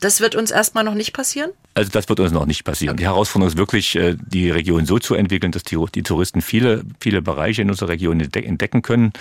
[0.00, 1.50] Das wird uns erstmal noch nicht passieren?
[1.74, 2.96] Also das wird uns noch nicht passieren.
[2.96, 7.20] Die Herausforderung ist wirklich, äh, die Region so zu entwickeln, dass die, Touristen viele, viele
[7.20, 9.12] Bereiche in unserer Region entdecken können.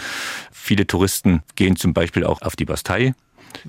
[0.51, 3.15] Viele Touristen gehen zum Beispiel auch auf die Bastei.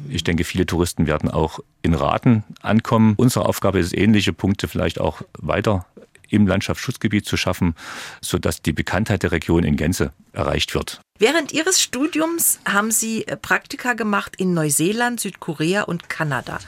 [0.09, 3.15] Ich denke, viele Touristen werden auch in Raten ankommen.
[3.17, 5.87] Unsere Aufgabe ist ähnliche Punkte vielleicht auch weiter
[6.31, 7.75] im Landschaftsschutzgebiet zu schaffen,
[8.21, 11.01] sodass die Bekanntheit der Region in Gänze erreicht wird.
[11.19, 16.59] Während Ihres Studiums haben Sie äh, Praktika gemacht in Neuseeland, Südkorea und Kanada.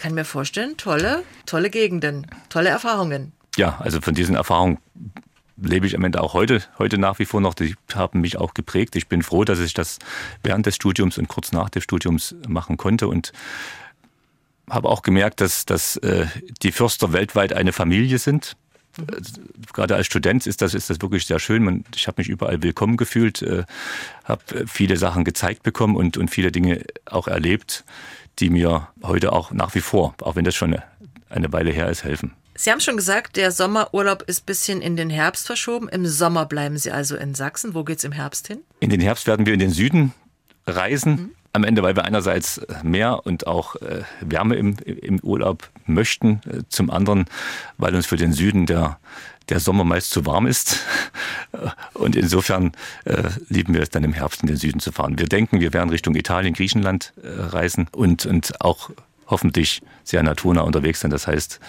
[0.00, 3.32] Kann mir vorstellen, tolle, tolle Gegenden, tolle Erfahrungen.
[3.56, 4.78] Ja, also von diesen Erfahrungen
[5.60, 7.52] lebe ich am Ende auch heute, heute nach wie vor noch.
[7.52, 8.96] Die haben mich auch geprägt.
[8.96, 9.98] Ich bin froh, dass ich das
[10.42, 13.32] während des Studiums und kurz nach des Studiums machen konnte und
[14.70, 16.28] habe auch gemerkt, dass, dass äh,
[16.62, 18.56] die Förster weltweit eine Familie sind.
[19.74, 21.62] Gerade als Student ist das, ist das wirklich sehr schön.
[21.62, 23.64] Man, ich habe mich überall willkommen gefühlt, äh,
[24.24, 27.84] habe viele Sachen gezeigt bekommen und, und viele Dinge auch erlebt,
[28.38, 30.82] die mir heute auch nach wie vor, auch wenn das schon eine,
[31.28, 32.32] eine Weile her ist, helfen.
[32.56, 35.88] Sie haben schon gesagt, der Sommerurlaub ist ein bisschen in den Herbst verschoben.
[35.88, 37.74] Im Sommer bleiben Sie also in Sachsen.
[37.74, 38.60] Wo geht es im Herbst hin?
[38.80, 40.12] In den Herbst werden wir in den Süden
[40.66, 41.12] reisen.
[41.12, 46.40] Mhm am Ende, weil wir einerseits mehr und auch äh, Wärme im, im Urlaub möchten,
[46.46, 47.26] äh, zum anderen,
[47.76, 48.98] weil uns für den Süden der,
[49.50, 50.78] der Sommer meist zu warm ist.
[51.94, 52.72] Und insofern
[53.04, 55.18] äh, lieben wir es dann im Herbst in den Süden zu fahren.
[55.18, 58.90] Wir denken, wir werden Richtung Italien, Griechenland äh, reisen und, und auch
[59.26, 61.10] hoffentlich sehr naturnah unterwegs sein.
[61.10, 61.60] Das heißt,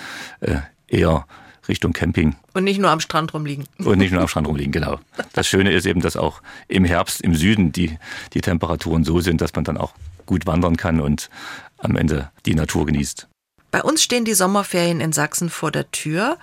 [0.42, 1.26] äh, eher
[1.68, 2.36] Richtung Camping.
[2.54, 3.66] Und nicht nur am Strand rumliegen.
[3.80, 5.00] Und nicht nur am Strand rumliegen, genau.
[5.34, 7.98] Das Schöne ist eben, dass auch im Herbst im Süden die,
[8.34, 9.94] die Temperaturen so sind, dass man dann auch
[10.26, 11.30] gut wandern kann und
[11.78, 13.28] am Ende die Natur genießt.
[13.72, 16.38] Bei uns stehen die Sommerferien in Sachsen vor der Tür.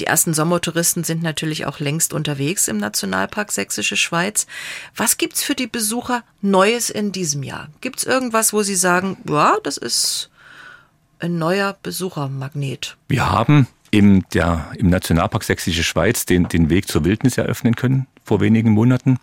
[0.00, 4.46] Die ersten Sommertouristen sind natürlich auch längst unterwegs im Nationalpark Sächsische Schweiz.
[4.94, 7.68] Was gibt's für die Besucher Neues in diesem Jahr?
[7.80, 10.30] Gibt's irgendwas, wo Sie sagen, ja, das ist
[11.18, 12.96] ein neuer Besuchermagnet?
[13.08, 18.06] Wir haben im, der, im Nationalpark Sächsische Schweiz den, den Weg zur Wildnis eröffnen können
[18.24, 19.18] vor wenigen Monaten.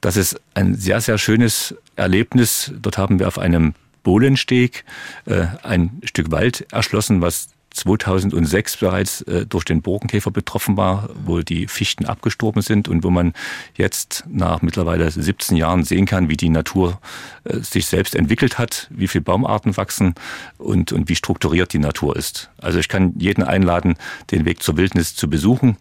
[0.00, 2.72] Das ist ein sehr, sehr schönes Erlebnis.
[2.80, 4.84] Dort haben wir auf einem Bohlensteg
[5.24, 11.40] äh, ein Stück Wald erschlossen, was 2006 bereits äh, durch den Borkenkäfer betroffen war, wo
[11.40, 13.34] die Fichten abgestorben sind und wo man
[13.76, 16.98] jetzt nach mittlerweile 17 Jahren sehen kann, wie die Natur
[17.44, 20.14] äh, sich selbst entwickelt hat, wie viele Baumarten wachsen
[20.58, 22.50] und, und wie strukturiert die Natur ist.
[22.58, 23.96] Also ich kann jeden einladen,
[24.30, 25.76] den Weg zur Wildnis zu besuchen.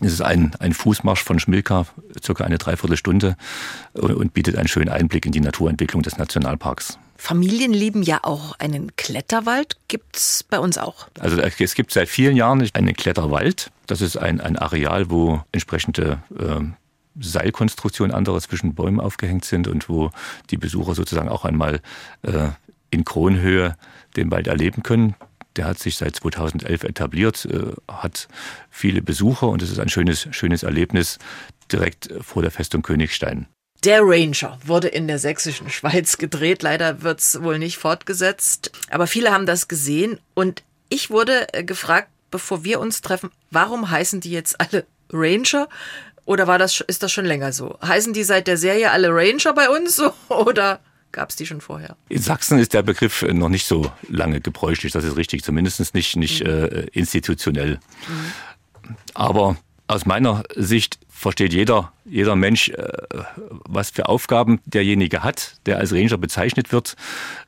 [0.00, 1.86] Es ist ein, ein Fußmarsch von Schmilka,
[2.22, 3.36] circa eine Dreiviertelstunde
[3.94, 6.98] und, und bietet einen schönen Einblick in die Naturentwicklung des Nationalparks.
[7.16, 9.76] Familien lieben ja auch einen Kletterwald.
[9.88, 11.08] Gibt's bei uns auch?
[11.18, 13.72] Also es gibt seit vielen Jahren einen Kletterwald.
[13.88, 16.60] Das ist ein, ein Areal, wo entsprechende äh,
[17.20, 20.12] Seilkonstruktionen andere zwischen Bäumen aufgehängt sind und wo
[20.50, 21.80] die Besucher sozusagen auch einmal
[22.22, 22.50] äh,
[22.90, 23.76] in Kronhöhe
[24.16, 25.16] den Wald erleben können.
[25.58, 28.28] Der hat sich seit 2011 etabliert, äh, hat
[28.70, 31.18] viele Besucher und es ist ein schönes, schönes Erlebnis
[31.72, 33.48] direkt vor der Festung Königstein.
[33.82, 36.62] Der Ranger wurde in der sächsischen Schweiz gedreht.
[36.62, 38.70] Leider wird es wohl nicht fortgesetzt.
[38.90, 40.20] Aber viele haben das gesehen.
[40.34, 45.68] Und ich wurde äh, gefragt, bevor wir uns treffen, warum heißen die jetzt alle Ranger?
[46.24, 47.78] Oder war das, ist das schon länger so?
[47.82, 50.00] Heißen die seit der Serie alle Ranger bei uns?
[50.28, 50.78] Oder
[51.18, 51.96] gab es die schon vorher?
[52.08, 56.14] In Sachsen ist der Begriff noch nicht so lange gebräuchlich, das ist richtig, zumindest nicht,
[56.14, 56.48] nicht mhm.
[56.48, 57.80] äh, institutionell.
[58.06, 58.94] Mhm.
[59.14, 59.56] Aber
[59.88, 62.92] aus meiner Sicht versteht jeder, jeder Mensch, äh,
[63.68, 66.94] was für Aufgaben derjenige hat, der als Ranger bezeichnet wird.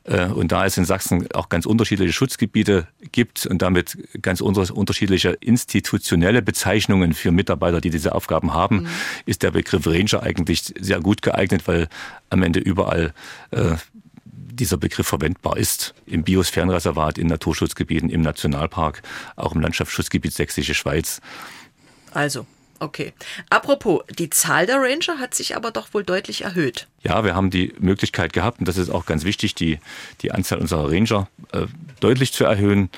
[0.05, 5.31] Äh, und da es in Sachsen auch ganz unterschiedliche Schutzgebiete gibt und damit ganz unterschiedliche
[5.41, 8.89] institutionelle Bezeichnungen für Mitarbeiter, die diese Aufgaben haben, mhm.
[9.25, 11.89] ist der Begriff Ranger eigentlich sehr gut geeignet, weil
[12.29, 13.15] am Ende überall
[13.53, 13.77] äh,
[14.25, 15.95] dieser Begriff verwendbar ist.
[16.07, 19.03] Im Biosphärenreservat, in Naturschutzgebieten, im Nationalpark,
[19.37, 21.21] auch im Landschaftsschutzgebiet Sächsische Schweiz.
[22.13, 22.47] Also
[22.81, 23.13] Okay.
[23.51, 26.89] Apropos, die Zahl der Ranger hat sich aber doch wohl deutlich erhöht.
[27.03, 29.79] Ja, wir haben die Möglichkeit gehabt, und das ist auch ganz wichtig, die,
[30.23, 31.67] die Anzahl unserer Ranger äh,
[32.01, 32.89] deutlich zu erhöhen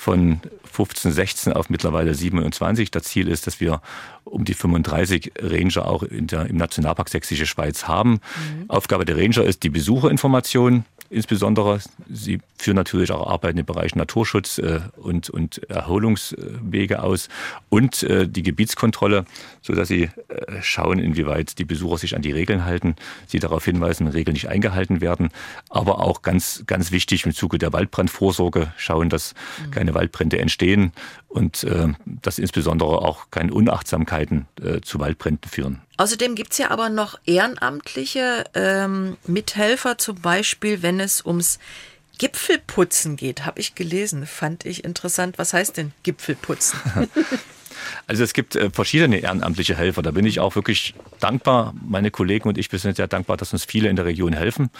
[0.00, 0.40] von
[0.72, 2.90] 15, 16 auf mittlerweile 27.
[2.90, 3.82] Das Ziel ist, dass wir
[4.24, 8.12] um die 35 Ranger auch der, im Nationalpark Sächsische Schweiz haben.
[8.12, 8.68] Mhm.
[8.68, 11.80] Aufgabe der Ranger ist die Besucherinformation, insbesondere.
[12.08, 17.28] Sie führen natürlich auch Arbeiten im Bereich Naturschutz äh, und, und Erholungswege aus
[17.68, 19.24] und äh, die Gebietskontrolle,
[19.60, 20.10] sodass sie äh,
[20.62, 22.94] schauen, inwieweit die Besucher sich an die Regeln halten,
[23.26, 25.30] sie darauf hinweisen, Regeln nicht eingehalten werden,
[25.68, 29.34] aber auch ganz, ganz wichtig im Zuge der Waldbrandvorsorge schauen, dass
[29.64, 29.70] mhm.
[29.90, 30.92] Keine Waldbrände entstehen
[31.28, 35.82] und äh, dass insbesondere auch keine Unachtsamkeiten äh, zu Waldbränden führen.
[35.96, 41.58] Außerdem gibt es ja aber noch ehrenamtliche ähm, Mithelfer, zum Beispiel, wenn es ums
[42.18, 45.38] Gipfelputzen geht, habe ich gelesen, fand ich interessant.
[45.38, 46.78] Was heißt denn Gipfelputzen?
[48.06, 50.02] Also es gibt äh, verschiedene ehrenamtliche Helfer.
[50.02, 51.74] Da bin ich auch wirklich dankbar.
[51.86, 54.70] Meine Kollegen und ich sind sehr dankbar, dass uns viele in der Region helfen.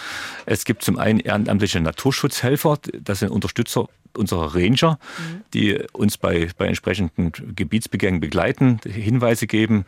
[0.47, 2.79] Es gibt zum einen ehrenamtliche Naturschutzhelfer.
[3.03, 4.99] Das sind Unterstützer unserer Ranger,
[5.55, 9.85] die uns bei, bei entsprechenden Gebietsbegängen begleiten, Hinweise geben.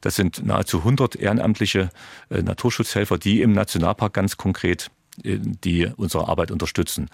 [0.00, 1.90] Das sind nahezu 100 ehrenamtliche
[2.30, 4.90] äh, Naturschutzhelfer, die im Nationalpark ganz konkret
[5.24, 7.08] äh, die unsere Arbeit unterstützen.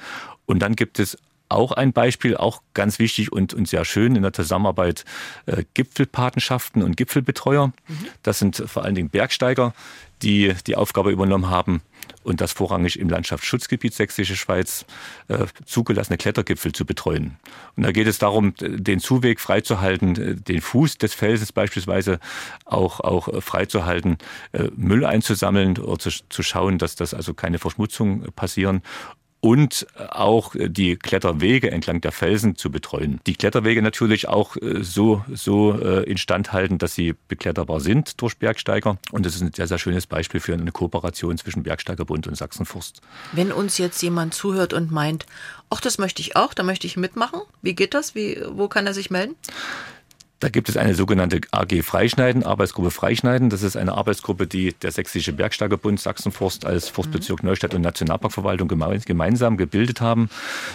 [0.47, 1.17] Und dann gibt es
[1.53, 5.05] auch ein Beispiel, auch ganz wichtig und, und sehr schön in der Zusammenarbeit
[5.47, 7.69] äh, Gipfelpatenschaften und Gipfelbetreuer.
[7.69, 8.07] Mhm.
[8.23, 9.75] Das sind vor allen Dingen Bergsteiger,
[10.23, 11.83] die die Aufgabe übernommen haben
[12.23, 14.85] und das vorrangig im Landschaftsschutzgebiet Sächsische Schweiz
[15.29, 17.37] äh, zugelassene Klettergipfel zu betreuen.
[17.77, 22.21] Und da geht es darum, den Zuweg freizuhalten, den Fuß des Felsens beispielsweise
[22.65, 24.19] auch, auch freizuhalten,
[24.53, 28.83] äh, Müll einzusammeln oder zu, zu schauen, dass das also keine Verschmutzung passieren
[29.43, 33.21] und auch die Kletterwege entlang der Felsen zu betreuen.
[33.27, 38.37] Die Kletterwege natürlich auch äh, so, so äh, instand halten, dass sie bekletterbar sind durch
[38.39, 38.99] Bergsteiger.
[39.11, 43.01] Und das ist ein sehr, sehr schönes Beispiel für eine Kooperation zwischen Bergsteigerbund und Sachsenforst.
[43.33, 45.27] Wenn uns jetzt jemand zuhört und meint,
[45.71, 48.15] ach, das möchte ich auch, da möchte ich mitmachen, wie geht das?
[48.15, 49.35] Wie, wo kann er sich melden?
[50.43, 53.49] Da gibt es eine sogenannte AG Freischneiden, Arbeitsgruppe Freischneiden.
[53.49, 57.51] Das ist eine Arbeitsgruppe, die der Sächsische Bergsteigerbund, Sachsenforst als Forstbezirk mhm.
[57.51, 60.31] Neustadt und Nationalparkverwaltung gemeinsam gebildet haben.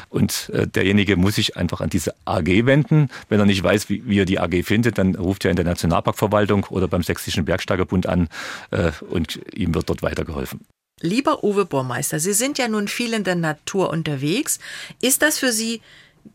[0.08, 3.10] Und äh, derjenige muss sich einfach an diese AG wenden.
[3.28, 5.66] Wenn er nicht weiß, wie, wie er die AG findet, dann ruft er in der
[5.66, 8.30] Nationalparkverwaltung oder beim Sächsischen Bergsteigerbund an
[8.72, 10.62] äh, und ihm wird dort weitergeholfen.
[11.02, 14.60] Lieber Uwe Bohrmeister, Sie sind ja nun viel in der Natur unterwegs.
[15.02, 15.82] Ist das für Sie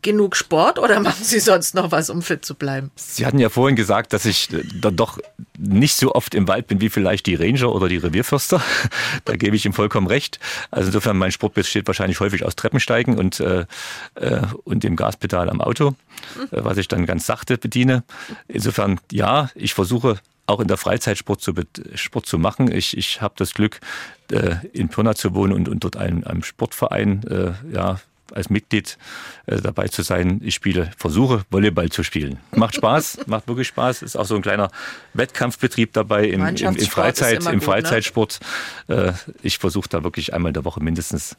[0.01, 2.91] genug Sport oder machen Sie sonst noch was, um fit zu bleiben?
[2.95, 5.19] Sie hatten ja vorhin gesagt, dass ich äh, dann doch
[5.57, 8.61] nicht so oft im Wald bin wie vielleicht die Ranger oder die Revierförster.
[9.25, 10.39] da gebe ich ihm vollkommen recht.
[10.71, 13.65] Also insofern, mein Sport besteht wahrscheinlich häufig aus Treppensteigen und, äh,
[14.15, 15.95] äh, und dem Gaspedal am Auto,
[16.51, 18.03] äh, was ich dann ganz sachte bediene.
[18.47, 21.53] Insofern, ja, ich versuche auch in der Freizeit Sport zu,
[21.95, 22.69] Sport zu machen.
[22.69, 23.79] Ich, ich habe das Glück,
[24.73, 27.99] in Pirna zu wohnen und, und dort einem, einem Sportverein äh, ja,
[28.31, 28.97] als Mitglied
[29.45, 30.39] äh, dabei zu sein.
[30.43, 32.39] Ich spiele, versuche Volleyball zu spielen.
[32.55, 34.01] Macht Spaß, macht wirklich Spaß.
[34.01, 34.71] Ist auch so ein kleiner
[35.13, 38.39] Wettkampfbetrieb dabei im, im, im, Freizeit, im gut, Freizeitsport.
[38.87, 39.13] Ne?
[39.41, 41.37] ich versuche da wirklich einmal in der Woche mindestens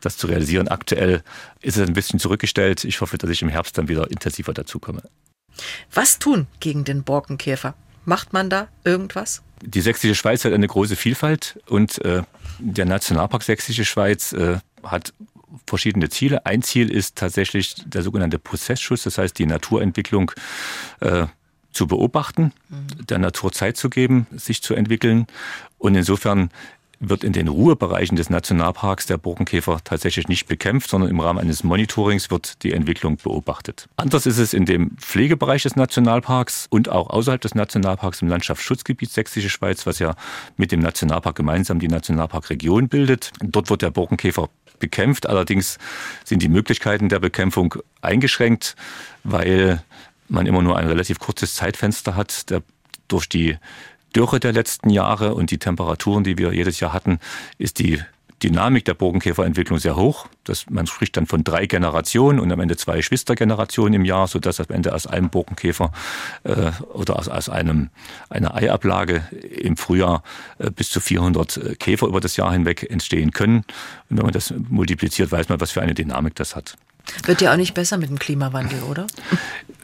[0.00, 0.68] das zu realisieren.
[0.68, 1.22] Aktuell
[1.60, 2.84] ist es ein bisschen zurückgestellt.
[2.84, 5.02] Ich hoffe, dass ich im Herbst dann wieder intensiver dazukomme.
[5.92, 7.74] Was tun gegen den Borkenkäfer?
[8.04, 9.42] Macht man da irgendwas?
[9.62, 12.22] Die Sächsische Schweiz hat eine große Vielfalt und äh,
[12.58, 15.12] der Nationalpark Sächsische Schweiz äh, hat
[15.66, 16.46] verschiedene Ziele.
[16.46, 20.32] Ein Ziel ist tatsächlich der sogenannte Prozessschutz, das heißt die Naturentwicklung
[21.00, 21.26] äh,
[21.72, 23.06] zu beobachten, mhm.
[23.06, 25.26] der Natur Zeit zu geben, sich zu entwickeln.
[25.78, 26.50] Und insofern
[26.98, 31.62] wird in den Ruhebereichen des Nationalparks der Borkenkäfer tatsächlich nicht bekämpft, sondern im Rahmen eines
[31.62, 33.88] Monitorings wird die Entwicklung beobachtet.
[33.96, 39.10] Anders ist es in dem Pflegebereich des Nationalparks und auch außerhalb des Nationalparks im Landschaftsschutzgebiet
[39.10, 40.14] Sächsische Schweiz, was ja
[40.56, 43.30] mit dem Nationalpark gemeinsam die Nationalparkregion bildet.
[43.40, 45.26] Dort wird der Borkenkäfer bekämpft.
[45.26, 45.78] Allerdings
[46.24, 48.76] sind die Möglichkeiten der Bekämpfung eingeschränkt,
[49.24, 49.82] weil
[50.28, 52.50] man immer nur ein relativ kurzes Zeitfenster hat.
[52.50, 52.62] Der,
[53.08, 53.56] durch die
[54.14, 57.18] Dürre der letzten Jahre und die Temperaturen, die wir jedes Jahr hatten,
[57.58, 58.02] ist die
[58.42, 60.26] Dynamik der Borkenkäferentwicklung sehr hoch.
[60.44, 64.60] Das, man spricht dann von drei Generationen und am Ende zwei Schwestergenerationen im Jahr, sodass
[64.60, 65.92] am Ende aus einem Borkenkäfer
[66.44, 67.88] äh, oder aus, aus einem,
[68.28, 69.26] einer Eiablage
[69.60, 70.22] im Frühjahr
[70.58, 73.64] äh, bis zu 400 äh, Käfer über das Jahr hinweg entstehen können.
[74.10, 76.76] Und wenn man das multipliziert, weiß man, was für eine Dynamik das hat.
[77.24, 79.06] Wird ja auch nicht besser mit dem Klimawandel, oder?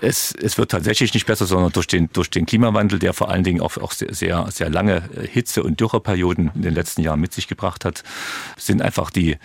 [0.00, 3.44] Es, es wird tatsächlich nicht besser, sondern durch den, durch den Klimawandel, der vor allen
[3.44, 7.48] Dingen auch, auch sehr, sehr lange Hitze- und Dürreperioden in den letzten Jahren mit sich
[7.48, 8.02] gebracht hat,
[8.56, 9.36] sind einfach die,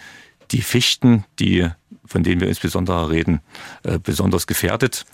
[0.51, 1.67] die Fichten, die,
[2.05, 3.41] von denen wir insbesondere reden,
[3.83, 5.05] äh, besonders gefährdet.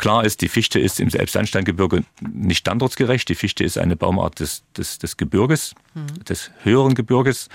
[0.00, 3.28] Klar ist, die Fichte ist im Selbstandsteingebirge nicht standortsgerecht.
[3.28, 6.24] Die Fichte ist eine Baumart des, des, des Gebirges, mhm.
[6.24, 7.50] des höheren Gebirges.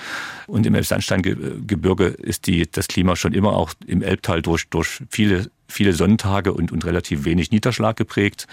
[0.45, 5.49] Und im Elbsandsteingebirge ist die, das Klima schon immer auch im Elbtal durch, durch viele,
[5.67, 8.45] viele Sonnentage und, und relativ wenig Niederschlag geprägt.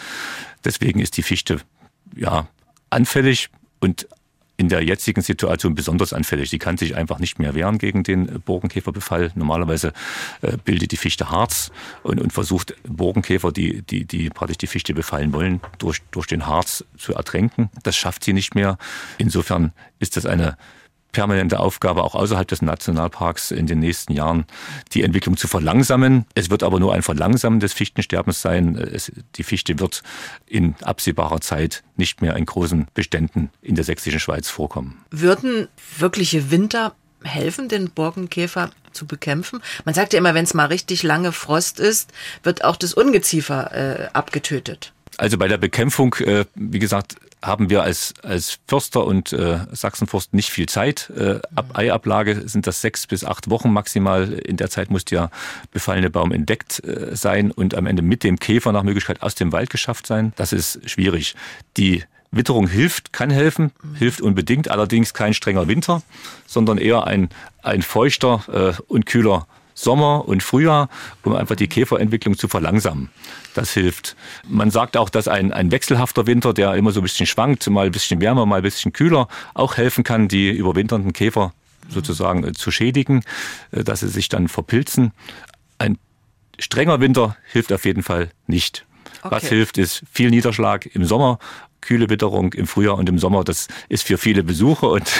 [0.64, 1.60] Deswegen ist die Fichte
[2.16, 2.48] ja,
[2.88, 4.08] anfällig und
[4.62, 6.48] in der jetzigen Situation besonders anfällig.
[6.48, 9.32] Sie kann sich einfach nicht mehr wehren gegen den Borkenkäferbefall.
[9.34, 9.92] Normalerweise
[10.40, 11.72] äh, bildet die Fichte Harz
[12.04, 16.46] und, und versucht Borkenkäfer, die, die, die praktisch die Fichte befallen wollen, durch, durch den
[16.46, 17.70] Harz zu ertränken.
[17.82, 18.78] Das schafft sie nicht mehr.
[19.18, 20.56] Insofern ist das eine
[21.12, 24.44] permanente Aufgabe, auch außerhalb des Nationalparks in den nächsten Jahren
[24.92, 26.24] die Entwicklung zu verlangsamen.
[26.34, 28.76] Es wird aber nur ein Verlangsamen des Fichtensterbens sein.
[28.76, 30.02] Es, die Fichte wird
[30.46, 35.04] in absehbarer Zeit nicht mehr in großen Beständen in der sächsischen Schweiz vorkommen.
[35.10, 39.60] Würden wirkliche Winter helfen, den Borkenkäfer zu bekämpfen?
[39.84, 42.10] Man sagt ja immer, wenn es mal richtig lange Frost ist,
[42.42, 44.92] wird auch das Ungeziefer äh, abgetötet.
[45.18, 50.32] Also bei der Bekämpfung, äh, wie gesagt, haben wir als, als Förster und äh, Sachsenforst
[50.32, 51.10] nicht viel Zeit.
[51.16, 54.32] Äh, ab Eiablage sind das sechs bis acht Wochen maximal.
[54.32, 55.30] In der Zeit muss der
[55.72, 59.52] befallene Baum entdeckt äh, sein und am Ende mit dem Käfer nach Möglichkeit aus dem
[59.52, 60.32] Wald geschafft sein.
[60.36, 61.34] Das ist schwierig.
[61.76, 66.02] Die Witterung hilft, kann helfen, hilft unbedingt, allerdings kein strenger Winter,
[66.46, 67.28] sondern eher ein,
[67.62, 68.44] ein feuchter
[68.78, 70.88] äh, und kühler Sommer und Frühjahr,
[71.22, 73.10] um einfach die Käferentwicklung zu verlangsamen.
[73.54, 74.16] Das hilft.
[74.48, 77.86] Man sagt auch, dass ein, ein wechselhafter Winter, der immer so ein bisschen schwankt, mal
[77.86, 81.52] ein bisschen wärmer, mal ein bisschen kühler, auch helfen kann, die überwinternden Käfer
[81.88, 83.22] sozusagen äh, zu schädigen,
[83.70, 85.12] äh, dass sie sich dann verpilzen.
[85.78, 85.98] Ein
[86.58, 88.86] strenger Winter hilft auf jeden Fall nicht.
[89.22, 89.34] Okay.
[89.34, 91.38] Was hilft, ist viel Niederschlag im Sommer
[91.82, 95.10] kühle Witterung im Frühjahr und im Sommer, das ist für viele Besucher und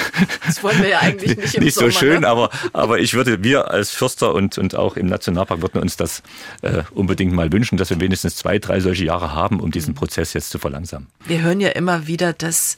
[0.46, 2.28] das wollen wir ja eigentlich nicht im nicht Sommer, so schön, ne?
[2.28, 6.22] aber aber ich würde wir als Förster und und auch im Nationalpark würden uns das
[6.62, 10.32] äh, unbedingt mal wünschen, dass wir wenigstens zwei, drei solche Jahre haben, um diesen Prozess
[10.32, 11.08] jetzt zu verlangsamen.
[11.26, 12.76] Wir hören ja immer wieder, dass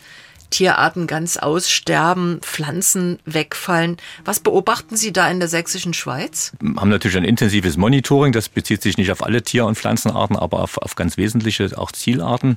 [0.55, 3.97] Tierarten ganz aussterben, Pflanzen wegfallen.
[4.25, 6.53] Was beobachten Sie da in der sächsischen Schweiz?
[6.61, 8.33] Wir haben natürlich ein intensives Monitoring.
[8.33, 11.91] Das bezieht sich nicht auf alle Tier- und Pflanzenarten, aber auf, auf ganz wesentliche auch
[11.91, 12.57] Zielarten.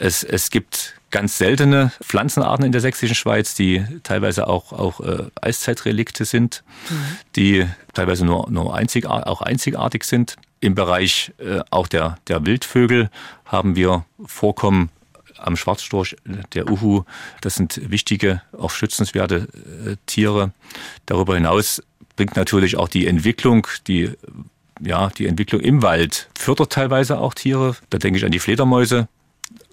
[0.00, 5.24] Es, es gibt ganz seltene Pflanzenarten in der sächsischen Schweiz, die teilweise auch, auch äh,
[5.42, 7.16] Eiszeitrelikte sind, mhm.
[7.36, 10.36] die teilweise nur, nur einzigartig, auch einzigartig sind.
[10.60, 13.10] Im Bereich äh, auch der, der Wildvögel
[13.44, 14.88] haben wir Vorkommen
[15.36, 16.16] am Schwarzstorch,
[16.54, 17.04] der Uhu.
[17.42, 19.48] Das sind wichtige, auch schützenswerte
[19.86, 20.52] äh, Tiere.
[21.04, 21.82] Darüber hinaus
[22.16, 24.12] bringt natürlich auch die Entwicklung, die
[24.82, 27.76] ja, die Entwicklung im Wald fördert teilweise auch Tiere.
[27.90, 29.08] Da denke ich an die Fledermäuse,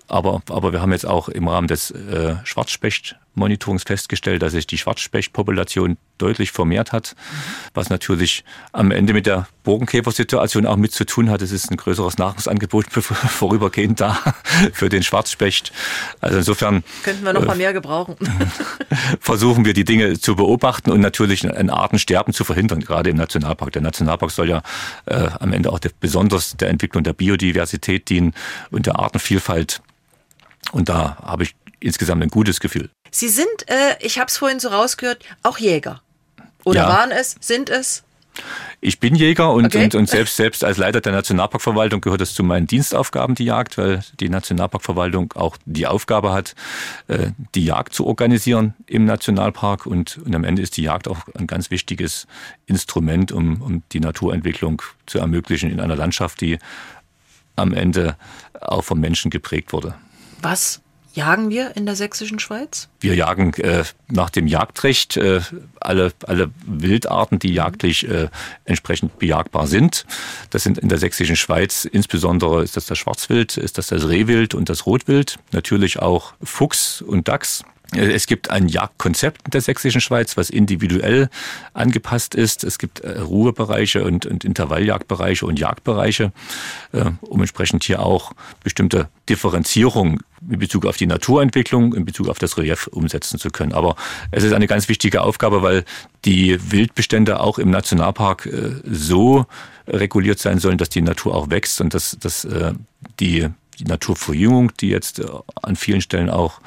[0.08, 4.78] aber, aber wir haben jetzt auch im Rahmen des äh, Schwarzspecht-Monitorings festgestellt, dass sich die
[4.78, 7.15] Schwarzspechtpopulation deutlich vermehrt hat,
[7.74, 11.41] was natürlich am Ende mit der Bogenkäfersituation auch mit zu tun hat.
[11.41, 14.17] Es ist ein größeres Nahrungsangebot vorübergehend da
[14.74, 15.72] für den Schwarzspecht.
[16.22, 18.15] Also insofern könnten wir noch mal mehr gebrauchen.
[19.20, 23.74] versuchen wir die Dinge zu beobachten und natürlich ein Artensterben zu verhindern, gerade im Nationalpark.
[23.74, 24.62] Der Nationalpark soll ja
[25.06, 28.34] äh, am Ende auch der, besonders der Entwicklung der Biodiversität dienen
[28.72, 29.82] und der Artenvielfalt.
[30.72, 32.90] Und da habe ich insgesamt ein gutes Gefühl.
[33.12, 36.02] Sie sind, äh, ich habe es vorhin so rausgehört, auch Jäger.
[36.64, 36.90] Oder ja.
[36.90, 38.04] waren es, sind es?
[38.80, 39.86] Ich bin Jäger und, okay.
[39.86, 43.78] und, und selbst, selbst als Leiter der Nationalparkverwaltung gehört es zu meinen Dienstaufgaben, die Jagd,
[43.78, 46.54] weil die Nationalparkverwaltung auch die Aufgabe hat,
[47.08, 49.88] äh, die Jagd zu organisieren im Nationalpark.
[49.88, 52.28] Und, und am Ende ist die Jagd auch ein ganz wichtiges
[52.68, 56.60] Instrument, um, um die Naturentwicklung zu ermöglichen in einer Landschaft, die
[57.56, 58.16] am Ende
[58.62, 59.96] auch vom Menschen geprägt wurde.
[60.50, 60.80] Was
[61.14, 62.88] jagen wir in der sächsischen Schweiz?
[63.02, 65.42] Wir jagen äh, nach dem Jagdrecht äh,
[65.82, 68.30] alle, alle Wildarten, die jagdlich äh,
[68.64, 70.06] entsprechend bejagbar sind.
[70.50, 74.56] Das sind in der sächsischen Schweiz insbesondere ist das das Schwarzwild, ist das das Rehwild
[74.56, 75.38] und das Rotwild.
[75.52, 77.66] Natürlich auch Fuchs und Dachs.
[77.94, 81.30] Äh, es gibt ein Jagdkonzept in der sächsischen Schweiz, was individuell
[81.74, 82.64] angepasst ist.
[82.64, 86.32] Es gibt äh, Ruhebereiche und, und Intervalljagdbereiche und Jagdbereiche,
[86.92, 88.34] äh, um entsprechend hier auch
[88.64, 93.73] bestimmte Differenzierung in Bezug auf die Naturentwicklung, in Bezug auf das Relief umsetzen zu können.
[93.73, 93.95] Aber
[94.32, 95.86] es ist eine ganz wichtige Aufgabe, weil
[96.26, 98.50] die Wildbestände auch im Nationalpark
[98.84, 99.46] so
[99.88, 102.48] reguliert sein sollen, dass die Natur auch wächst und dass, dass
[103.19, 103.48] die
[103.79, 105.25] die Naturverjüngung, die jetzt äh,
[105.62, 106.60] an vielen Stellen auch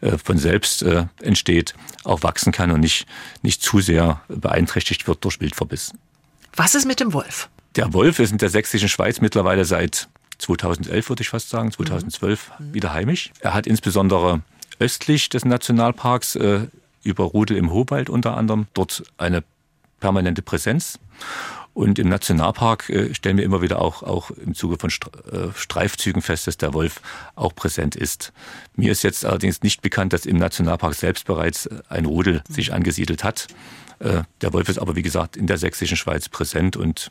[0.00, 1.74] äh, von selbst äh, entsteht,
[2.04, 3.06] auch wachsen kann und nicht,
[3.42, 5.92] nicht zu sehr beeinträchtigt wird durch Wildverbiss.
[6.54, 7.48] Was ist mit dem Wolf?
[7.76, 10.08] Der Wolf ist in der sächsischen Schweiz mittlerweile seit
[10.38, 12.74] 2011, würde ich fast sagen, 2012 mhm.
[12.74, 13.32] wieder heimisch.
[13.40, 14.42] Er hat insbesondere
[14.78, 16.38] östlich des Nationalparks
[17.02, 19.42] über Rudel im Hohwald unter anderem dort eine
[20.00, 20.98] permanente Präsenz.
[21.74, 26.22] Und im Nationalpark äh, stellen wir immer wieder auch, auch im Zuge von äh, Streifzügen
[26.22, 27.00] fest, dass der Wolf
[27.36, 28.32] auch präsent ist.
[28.74, 32.72] Mir ist jetzt allerdings nicht bekannt, dass im Nationalpark selbst bereits äh, ein Rudel sich
[32.72, 33.46] angesiedelt hat.
[34.00, 37.10] Der Wolf ist aber, wie gesagt, in der sächsischen Schweiz präsent und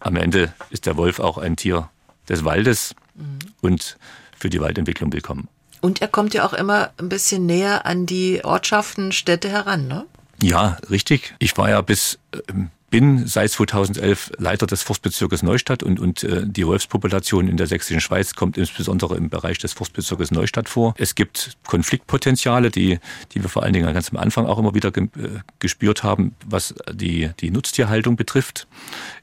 [0.00, 1.90] am Ende ist der Wolf auch ein Tier
[2.30, 3.38] des Waldes mhm.
[3.60, 3.98] und
[4.38, 5.48] für die Waldentwicklung willkommen.
[5.82, 10.06] Und er kommt ja auch immer ein bisschen näher an die Ortschaften, Städte heran, ne?
[10.42, 11.34] Ja, richtig.
[11.38, 12.18] Ich war ja bis
[12.48, 17.68] ähm, bin seit 2011 Leiter des Forstbezirkes Neustadt und, und äh, die Wolfspopulation in der
[17.68, 20.94] sächsischen Schweiz kommt insbesondere im Bereich des Forstbezirkes Neustadt vor.
[20.98, 22.98] Es gibt Konfliktpotenziale, die,
[23.32, 26.34] die wir vor allen Dingen ganz am Anfang auch immer wieder ge äh, gespürt haben,
[26.44, 28.66] was die, die Nutztierhaltung betrifft.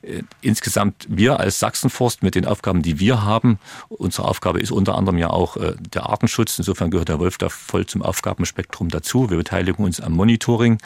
[0.01, 3.59] Äh, insgesamt wir als Sachsenforst mit den Aufgaben, die wir haben,
[3.89, 6.57] unsere Aufgabe ist unter anderem ja auch äh, der Artenschutz.
[6.57, 9.29] Insofern gehört der Wolf da voll zum Aufgabenspektrum dazu.
[9.29, 10.77] Wir beteiligen uns am Monitoring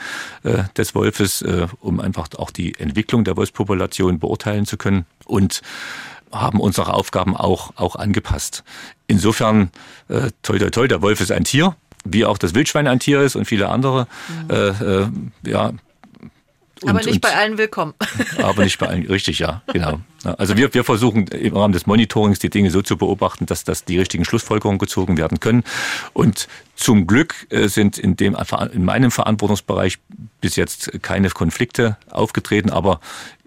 [0.43, 5.61] äh, des Wolfes, äh, um einfach auch die Entwicklung der Wolfspopulation beurteilen zu können und
[6.31, 8.63] haben unsere Aufgaben auch, auch angepasst.
[9.07, 9.71] Insofern,
[10.07, 13.21] äh, toi, toi, toi, der Wolf ist ein Tier, wie auch das Wildschwein ein Tier
[13.21, 14.07] ist und viele andere.
[14.27, 14.49] Mhm.
[14.49, 15.07] Äh, äh,
[15.45, 15.73] ja,
[16.83, 17.93] und, aber nicht bei allen willkommen.
[18.37, 19.99] Aber nicht bei allen, richtig, ja, genau.
[20.23, 23.85] Also wir, wir versuchen im Rahmen des Monitorings die Dinge so zu beobachten, dass, dass
[23.85, 25.63] die richtigen Schlussfolgerungen gezogen werden können.
[26.13, 28.35] Und zum Glück äh, sind in, dem,
[28.73, 29.99] in meinem Verantwortungsbereich
[30.41, 32.99] bis jetzt keine Konflikte aufgetreten, aber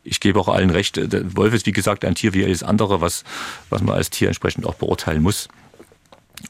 [0.04, 3.00] ich gebe auch allen recht, der Wolf ist wie gesagt ein Tier wie alles andere,
[3.00, 3.24] was,
[3.70, 5.48] was man als Tier entsprechend auch beurteilen muss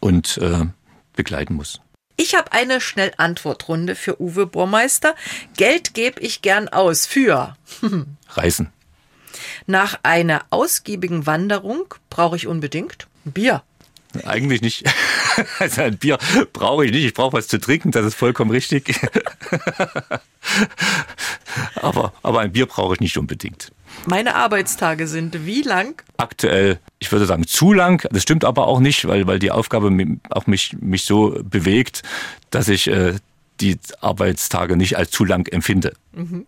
[0.00, 0.66] und äh,
[1.14, 1.80] begleiten muss.
[2.16, 5.14] Ich habe eine Schnellantwortrunde für Uwe Burmeister.
[5.56, 7.56] Geld gebe ich gern aus für
[8.28, 8.72] Reisen.
[9.66, 13.62] Nach einer ausgiebigen Wanderung brauche ich unbedingt Bier.
[14.24, 14.84] Eigentlich nicht.
[15.58, 16.16] Also ein Bier
[16.52, 17.04] brauche ich nicht.
[17.04, 18.94] Ich brauche was zu trinken, das ist vollkommen richtig.
[21.74, 23.72] aber, aber ein Bier brauche ich nicht unbedingt.
[24.06, 26.02] Meine Arbeitstage sind wie lang?
[26.18, 28.06] Aktuell, ich würde sagen, zu lang.
[28.12, 29.90] Das stimmt aber auch nicht, weil, weil die Aufgabe
[30.30, 32.02] auch mich, mich so bewegt,
[32.50, 33.14] dass ich äh,
[33.60, 35.94] die Arbeitstage nicht als zu lang empfinde.
[36.12, 36.46] Mhm.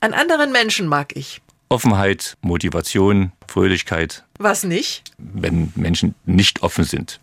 [0.00, 1.40] An anderen Menschen mag ich.
[1.68, 4.24] Offenheit, Motivation, Fröhlichkeit.
[4.38, 5.02] Was nicht?
[5.18, 7.20] Wenn Menschen nicht offen sind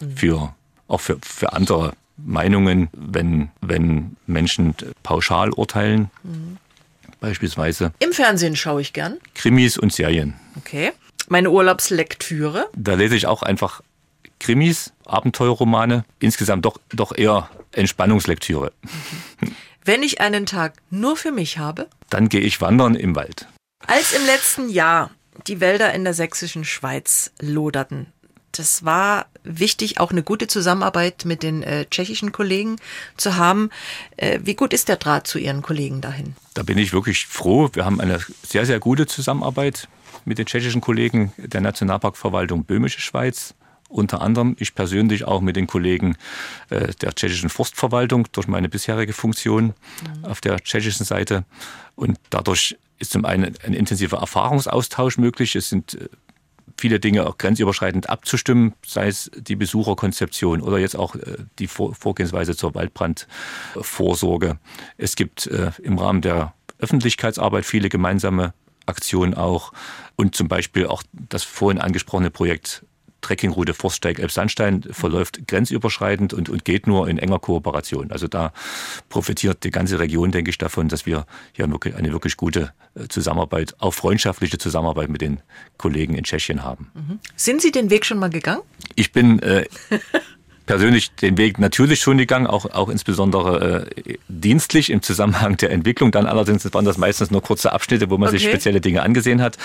[0.00, 0.16] mhm.
[0.16, 0.54] für
[0.88, 6.10] auch für, für andere Meinungen, wenn, wenn Menschen pauschal urteilen.
[6.22, 6.58] Mhm
[7.20, 7.92] beispielsweise.
[8.00, 9.18] Im Fernsehen schaue ich gern.
[9.34, 10.34] Krimis und Serien.
[10.56, 10.92] Okay.
[11.28, 12.68] Meine Urlaubslektüre.
[12.74, 13.82] Da lese ich auch einfach
[14.40, 18.72] Krimis, Abenteuerromane, insgesamt doch, doch eher Entspannungslektüre.
[19.84, 21.88] Wenn ich einen Tag nur für mich habe?
[22.08, 23.46] Dann gehe ich wandern im Wald.
[23.86, 25.10] Als im letzten Jahr
[25.46, 28.06] die Wälder in der sächsischen Schweiz loderten,
[28.52, 32.76] das war wichtig, auch eine gute Zusammenarbeit mit den äh, tschechischen Kollegen
[33.16, 33.70] zu haben.
[34.16, 36.34] Äh, wie gut ist der Draht zu Ihren Kollegen dahin?
[36.54, 37.70] Da bin ich wirklich froh.
[37.72, 39.88] Wir haben eine sehr, sehr gute Zusammenarbeit
[40.24, 43.54] mit den tschechischen Kollegen der Nationalparkverwaltung Böhmische Schweiz.
[43.88, 46.16] Unter anderem ich persönlich auch mit den Kollegen
[46.70, 49.74] äh, der tschechischen Forstverwaltung durch meine bisherige Funktion
[50.16, 50.24] mhm.
[50.24, 51.44] auf der tschechischen Seite.
[51.94, 55.56] Und dadurch ist zum einen ein intensiver Erfahrungsaustausch möglich.
[55.56, 56.08] Es sind äh,
[56.78, 62.56] viele Dinge auch grenzüberschreitend abzustimmen, sei es die Besucherkonzeption oder jetzt auch äh, die Vorgehensweise
[62.56, 64.58] zur Waldbrandvorsorge.
[64.96, 68.54] Es gibt äh, im Rahmen der Öffentlichkeitsarbeit viele gemeinsame
[68.86, 69.72] Aktionen auch
[70.16, 72.84] und zum Beispiel auch das vorhin angesprochene Projekt
[73.20, 78.10] Trekkingroute Forststeig Elbsandstein verläuft grenzüberschreitend und, und geht nur in enger Kooperation.
[78.10, 78.52] Also da
[79.08, 83.08] profitiert die ganze Region, denke ich, davon, dass wir hier wirklich eine wirklich gute äh,
[83.08, 85.40] Zusammenarbeit, auch freundschaftliche Zusammenarbeit mit den
[85.78, 86.90] Kollegen in Tschechien haben.
[86.94, 87.20] Mhm.
[87.36, 88.62] Sind Sie den Weg schon mal gegangen?
[88.96, 89.66] Ich bin äh,
[90.66, 96.12] persönlich den Weg natürlich schon gegangen, auch, auch insbesondere äh, dienstlich im Zusammenhang der Entwicklung.
[96.12, 98.38] Dann allerdings waren das meistens nur kurze Abschnitte, wo man okay.
[98.38, 99.58] sich spezielle Dinge angesehen hat.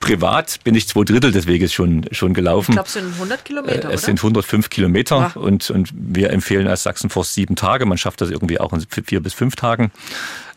[0.00, 2.72] Privat bin ich zwei Drittel des Weges schon, schon gelaufen.
[2.72, 4.06] Ich glaube, es sind 100 Kilometer, äh, Es oder?
[4.06, 7.86] sind 105 Kilometer und, und wir empfehlen als Sachsenforst sieben Tage.
[7.86, 9.90] Man schafft das irgendwie auch in vier bis fünf Tagen.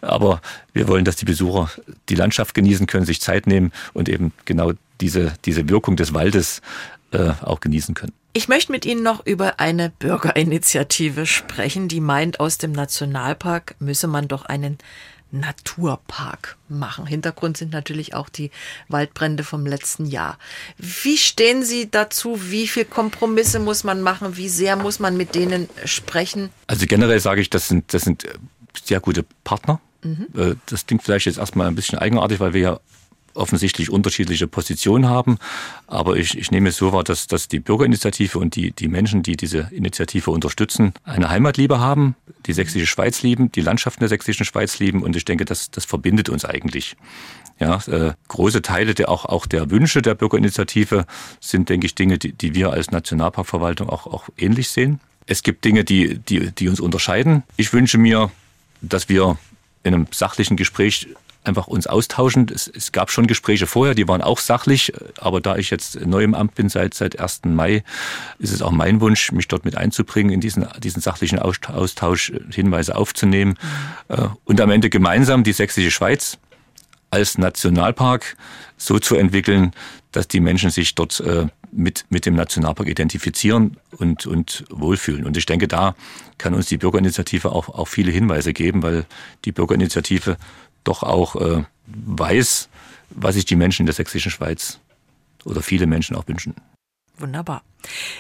[0.02, 0.42] Aber
[0.74, 1.72] wir wollen, dass die Besucher
[2.10, 6.62] die Landschaft genießen können, sich Zeit nehmen und eben genau diese, diese Wirkung des Waldes
[7.12, 8.14] äh, auch genießen können.
[8.38, 14.08] Ich möchte mit Ihnen noch über eine Bürgerinitiative sprechen, die meint, aus dem Nationalpark müsse
[14.08, 14.78] man doch einen
[15.32, 17.06] Naturpark machen.
[17.06, 18.52] Hintergrund sind natürlich auch die
[18.90, 20.38] Waldbrände vom letzten Jahr.
[20.78, 22.52] Wie stehen Sie dazu?
[22.52, 24.36] Wie viel Kompromisse muss man machen?
[24.36, 26.50] Wie sehr muss man mit denen sprechen?
[26.68, 28.26] Also generell sage ich, das sind, das sind
[28.84, 29.80] sehr gute Partner.
[30.04, 30.28] Mhm.
[30.36, 32.80] Äh, das klingt vielleicht jetzt erstmal ein bisschen eigenartig, weil wir ja
[33.36, 35.38] offensichtlich unterschiedliche Positionen haben.
[35.88, 39.24] Aber ich, ich nehme es so wahr, dass, dass die Bürgerinitiative und die, die Menschen,
[39.24, 42.16] die diese Initiative unterstützen, eine Heimatliebe haben,
[42.46, 45.04] die sächsische Schweiz lieben, die Landschaften der sächsischen Schweiz lieben.
[45.04, 46.96] Und ich denke, das, das verbindet uns eigentlich.
[47.60, 51.06] Ja, äh, große Teile der auch, auch der Wünsche der Bürgerinitiative
[51.40, 55.00] sind, denke ich, Dinge, die, die wir als Nationalparkverwaltung auch, auch ähnlich sehen.
[55.26, 57.44] Es gibt Dinge, die, die, die uns unterscheiden.
[57.56, 58.30] Ich wünsche mir,
[58.82, 59.38] dass wir
[59.84, 61.08] in einem sachlichen Gespräch
[61.46, 62.48] einfach uns austauschen.
[62.54, 66.24] Es, es, gab schon Gespräche vorher, die waren auch sachlich, aber da ich jetzt neu
[66.24, 67.42] im Amt bin seit, seit 1.
[67.46, 67.84] Mai,
[68.40, 72.96] ist es auch mein Wunsch, mich dort mit einzubringen, in diesen, diesen sachlichen Austausch Hinweise
[72.96, 73.58] aufzunehmen
[74.10, 74.38] mhm.
[74.46, 76.38] und am Ende gemeinsam die sächsische Schweiz
[77.12, 78.36] als Nationalpark
[78.78, 79.72] so zu entwickeln,
[80.12, 85.26] dass die Menschen sich dort äh, mit, mit dem Nationalpark identifizieren und, und wohlfühlen.
[85.26, 85.96] Und ich denke, da
[86.38, 89.06] kann uns die Bürgerinitiative auch, auch viele Hinweise geben, weil
[89.44, 90.38] die Bürgerinitiative
[90.86, 92.70] doch auch äh, weiß,
[93.10, 94.80] was sich die Menschen in der sächsischen Schweiz
[95.44, 96.56] oder viele Menschen auch wünschen.
[97.18, 97.64] Wunderbar.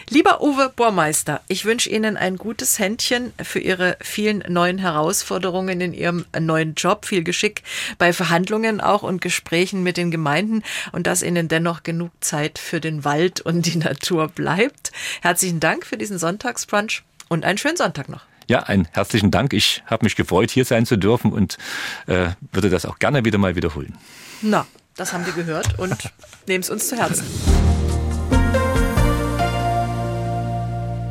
[0.09, 5.93] Lieber Uwe Bormeister, ich wünsche Ihnen ein gutes Händchen für Ihre vielen neuen Herausforderungen in
[5.93, 7.63] Ihrem neuen Job, viel Geschick
[7.97, 12.79] bei Verhandlungen auch und Gesprächen mit den Gemeinden und dass Ihnen dennoch genug Zeit für
[12.79, 14.91] den Wald und die Natur bleibt.
[15.21, 18.21] Herzlichen Dank für diesen Sonntagsbrunch und einen schönen Sonntag noch.
[18.47, 19.53] Ja, einen herzlichen Dank.
[19.53, 21.57] Ich habe mich gefreut, hier sein zu dürfen und
[22.07, 23.97] äh, würde das auch gerne wieder mal wiederholen.
[24.41, 25.95] Na, das haben wir gehört und
[26.47, 27.25] nehmen es uns zu Herzen.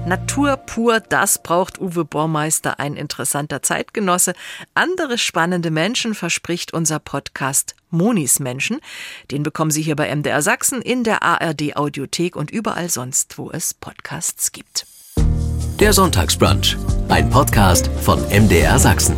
[0.07, 4.35] Natur pur, das braucht Uwe Bormeister, ein interessanter Zeitgenosse.
[4.75, 8.81] Andere spannende Menschen verspricht unser Podcast Monis Menschen.
[9.31, 13.51] Den bekommen Sie hier bei MDR Sachsen, in der ARD Audiothek und überall sonst, wo
[13.51, 14.87] es Podcasts gibt.
[15.81, 16.77] Der Sonntagsbrunch,
[17.09, 19.17] ein Podcast von MDR Sachsen.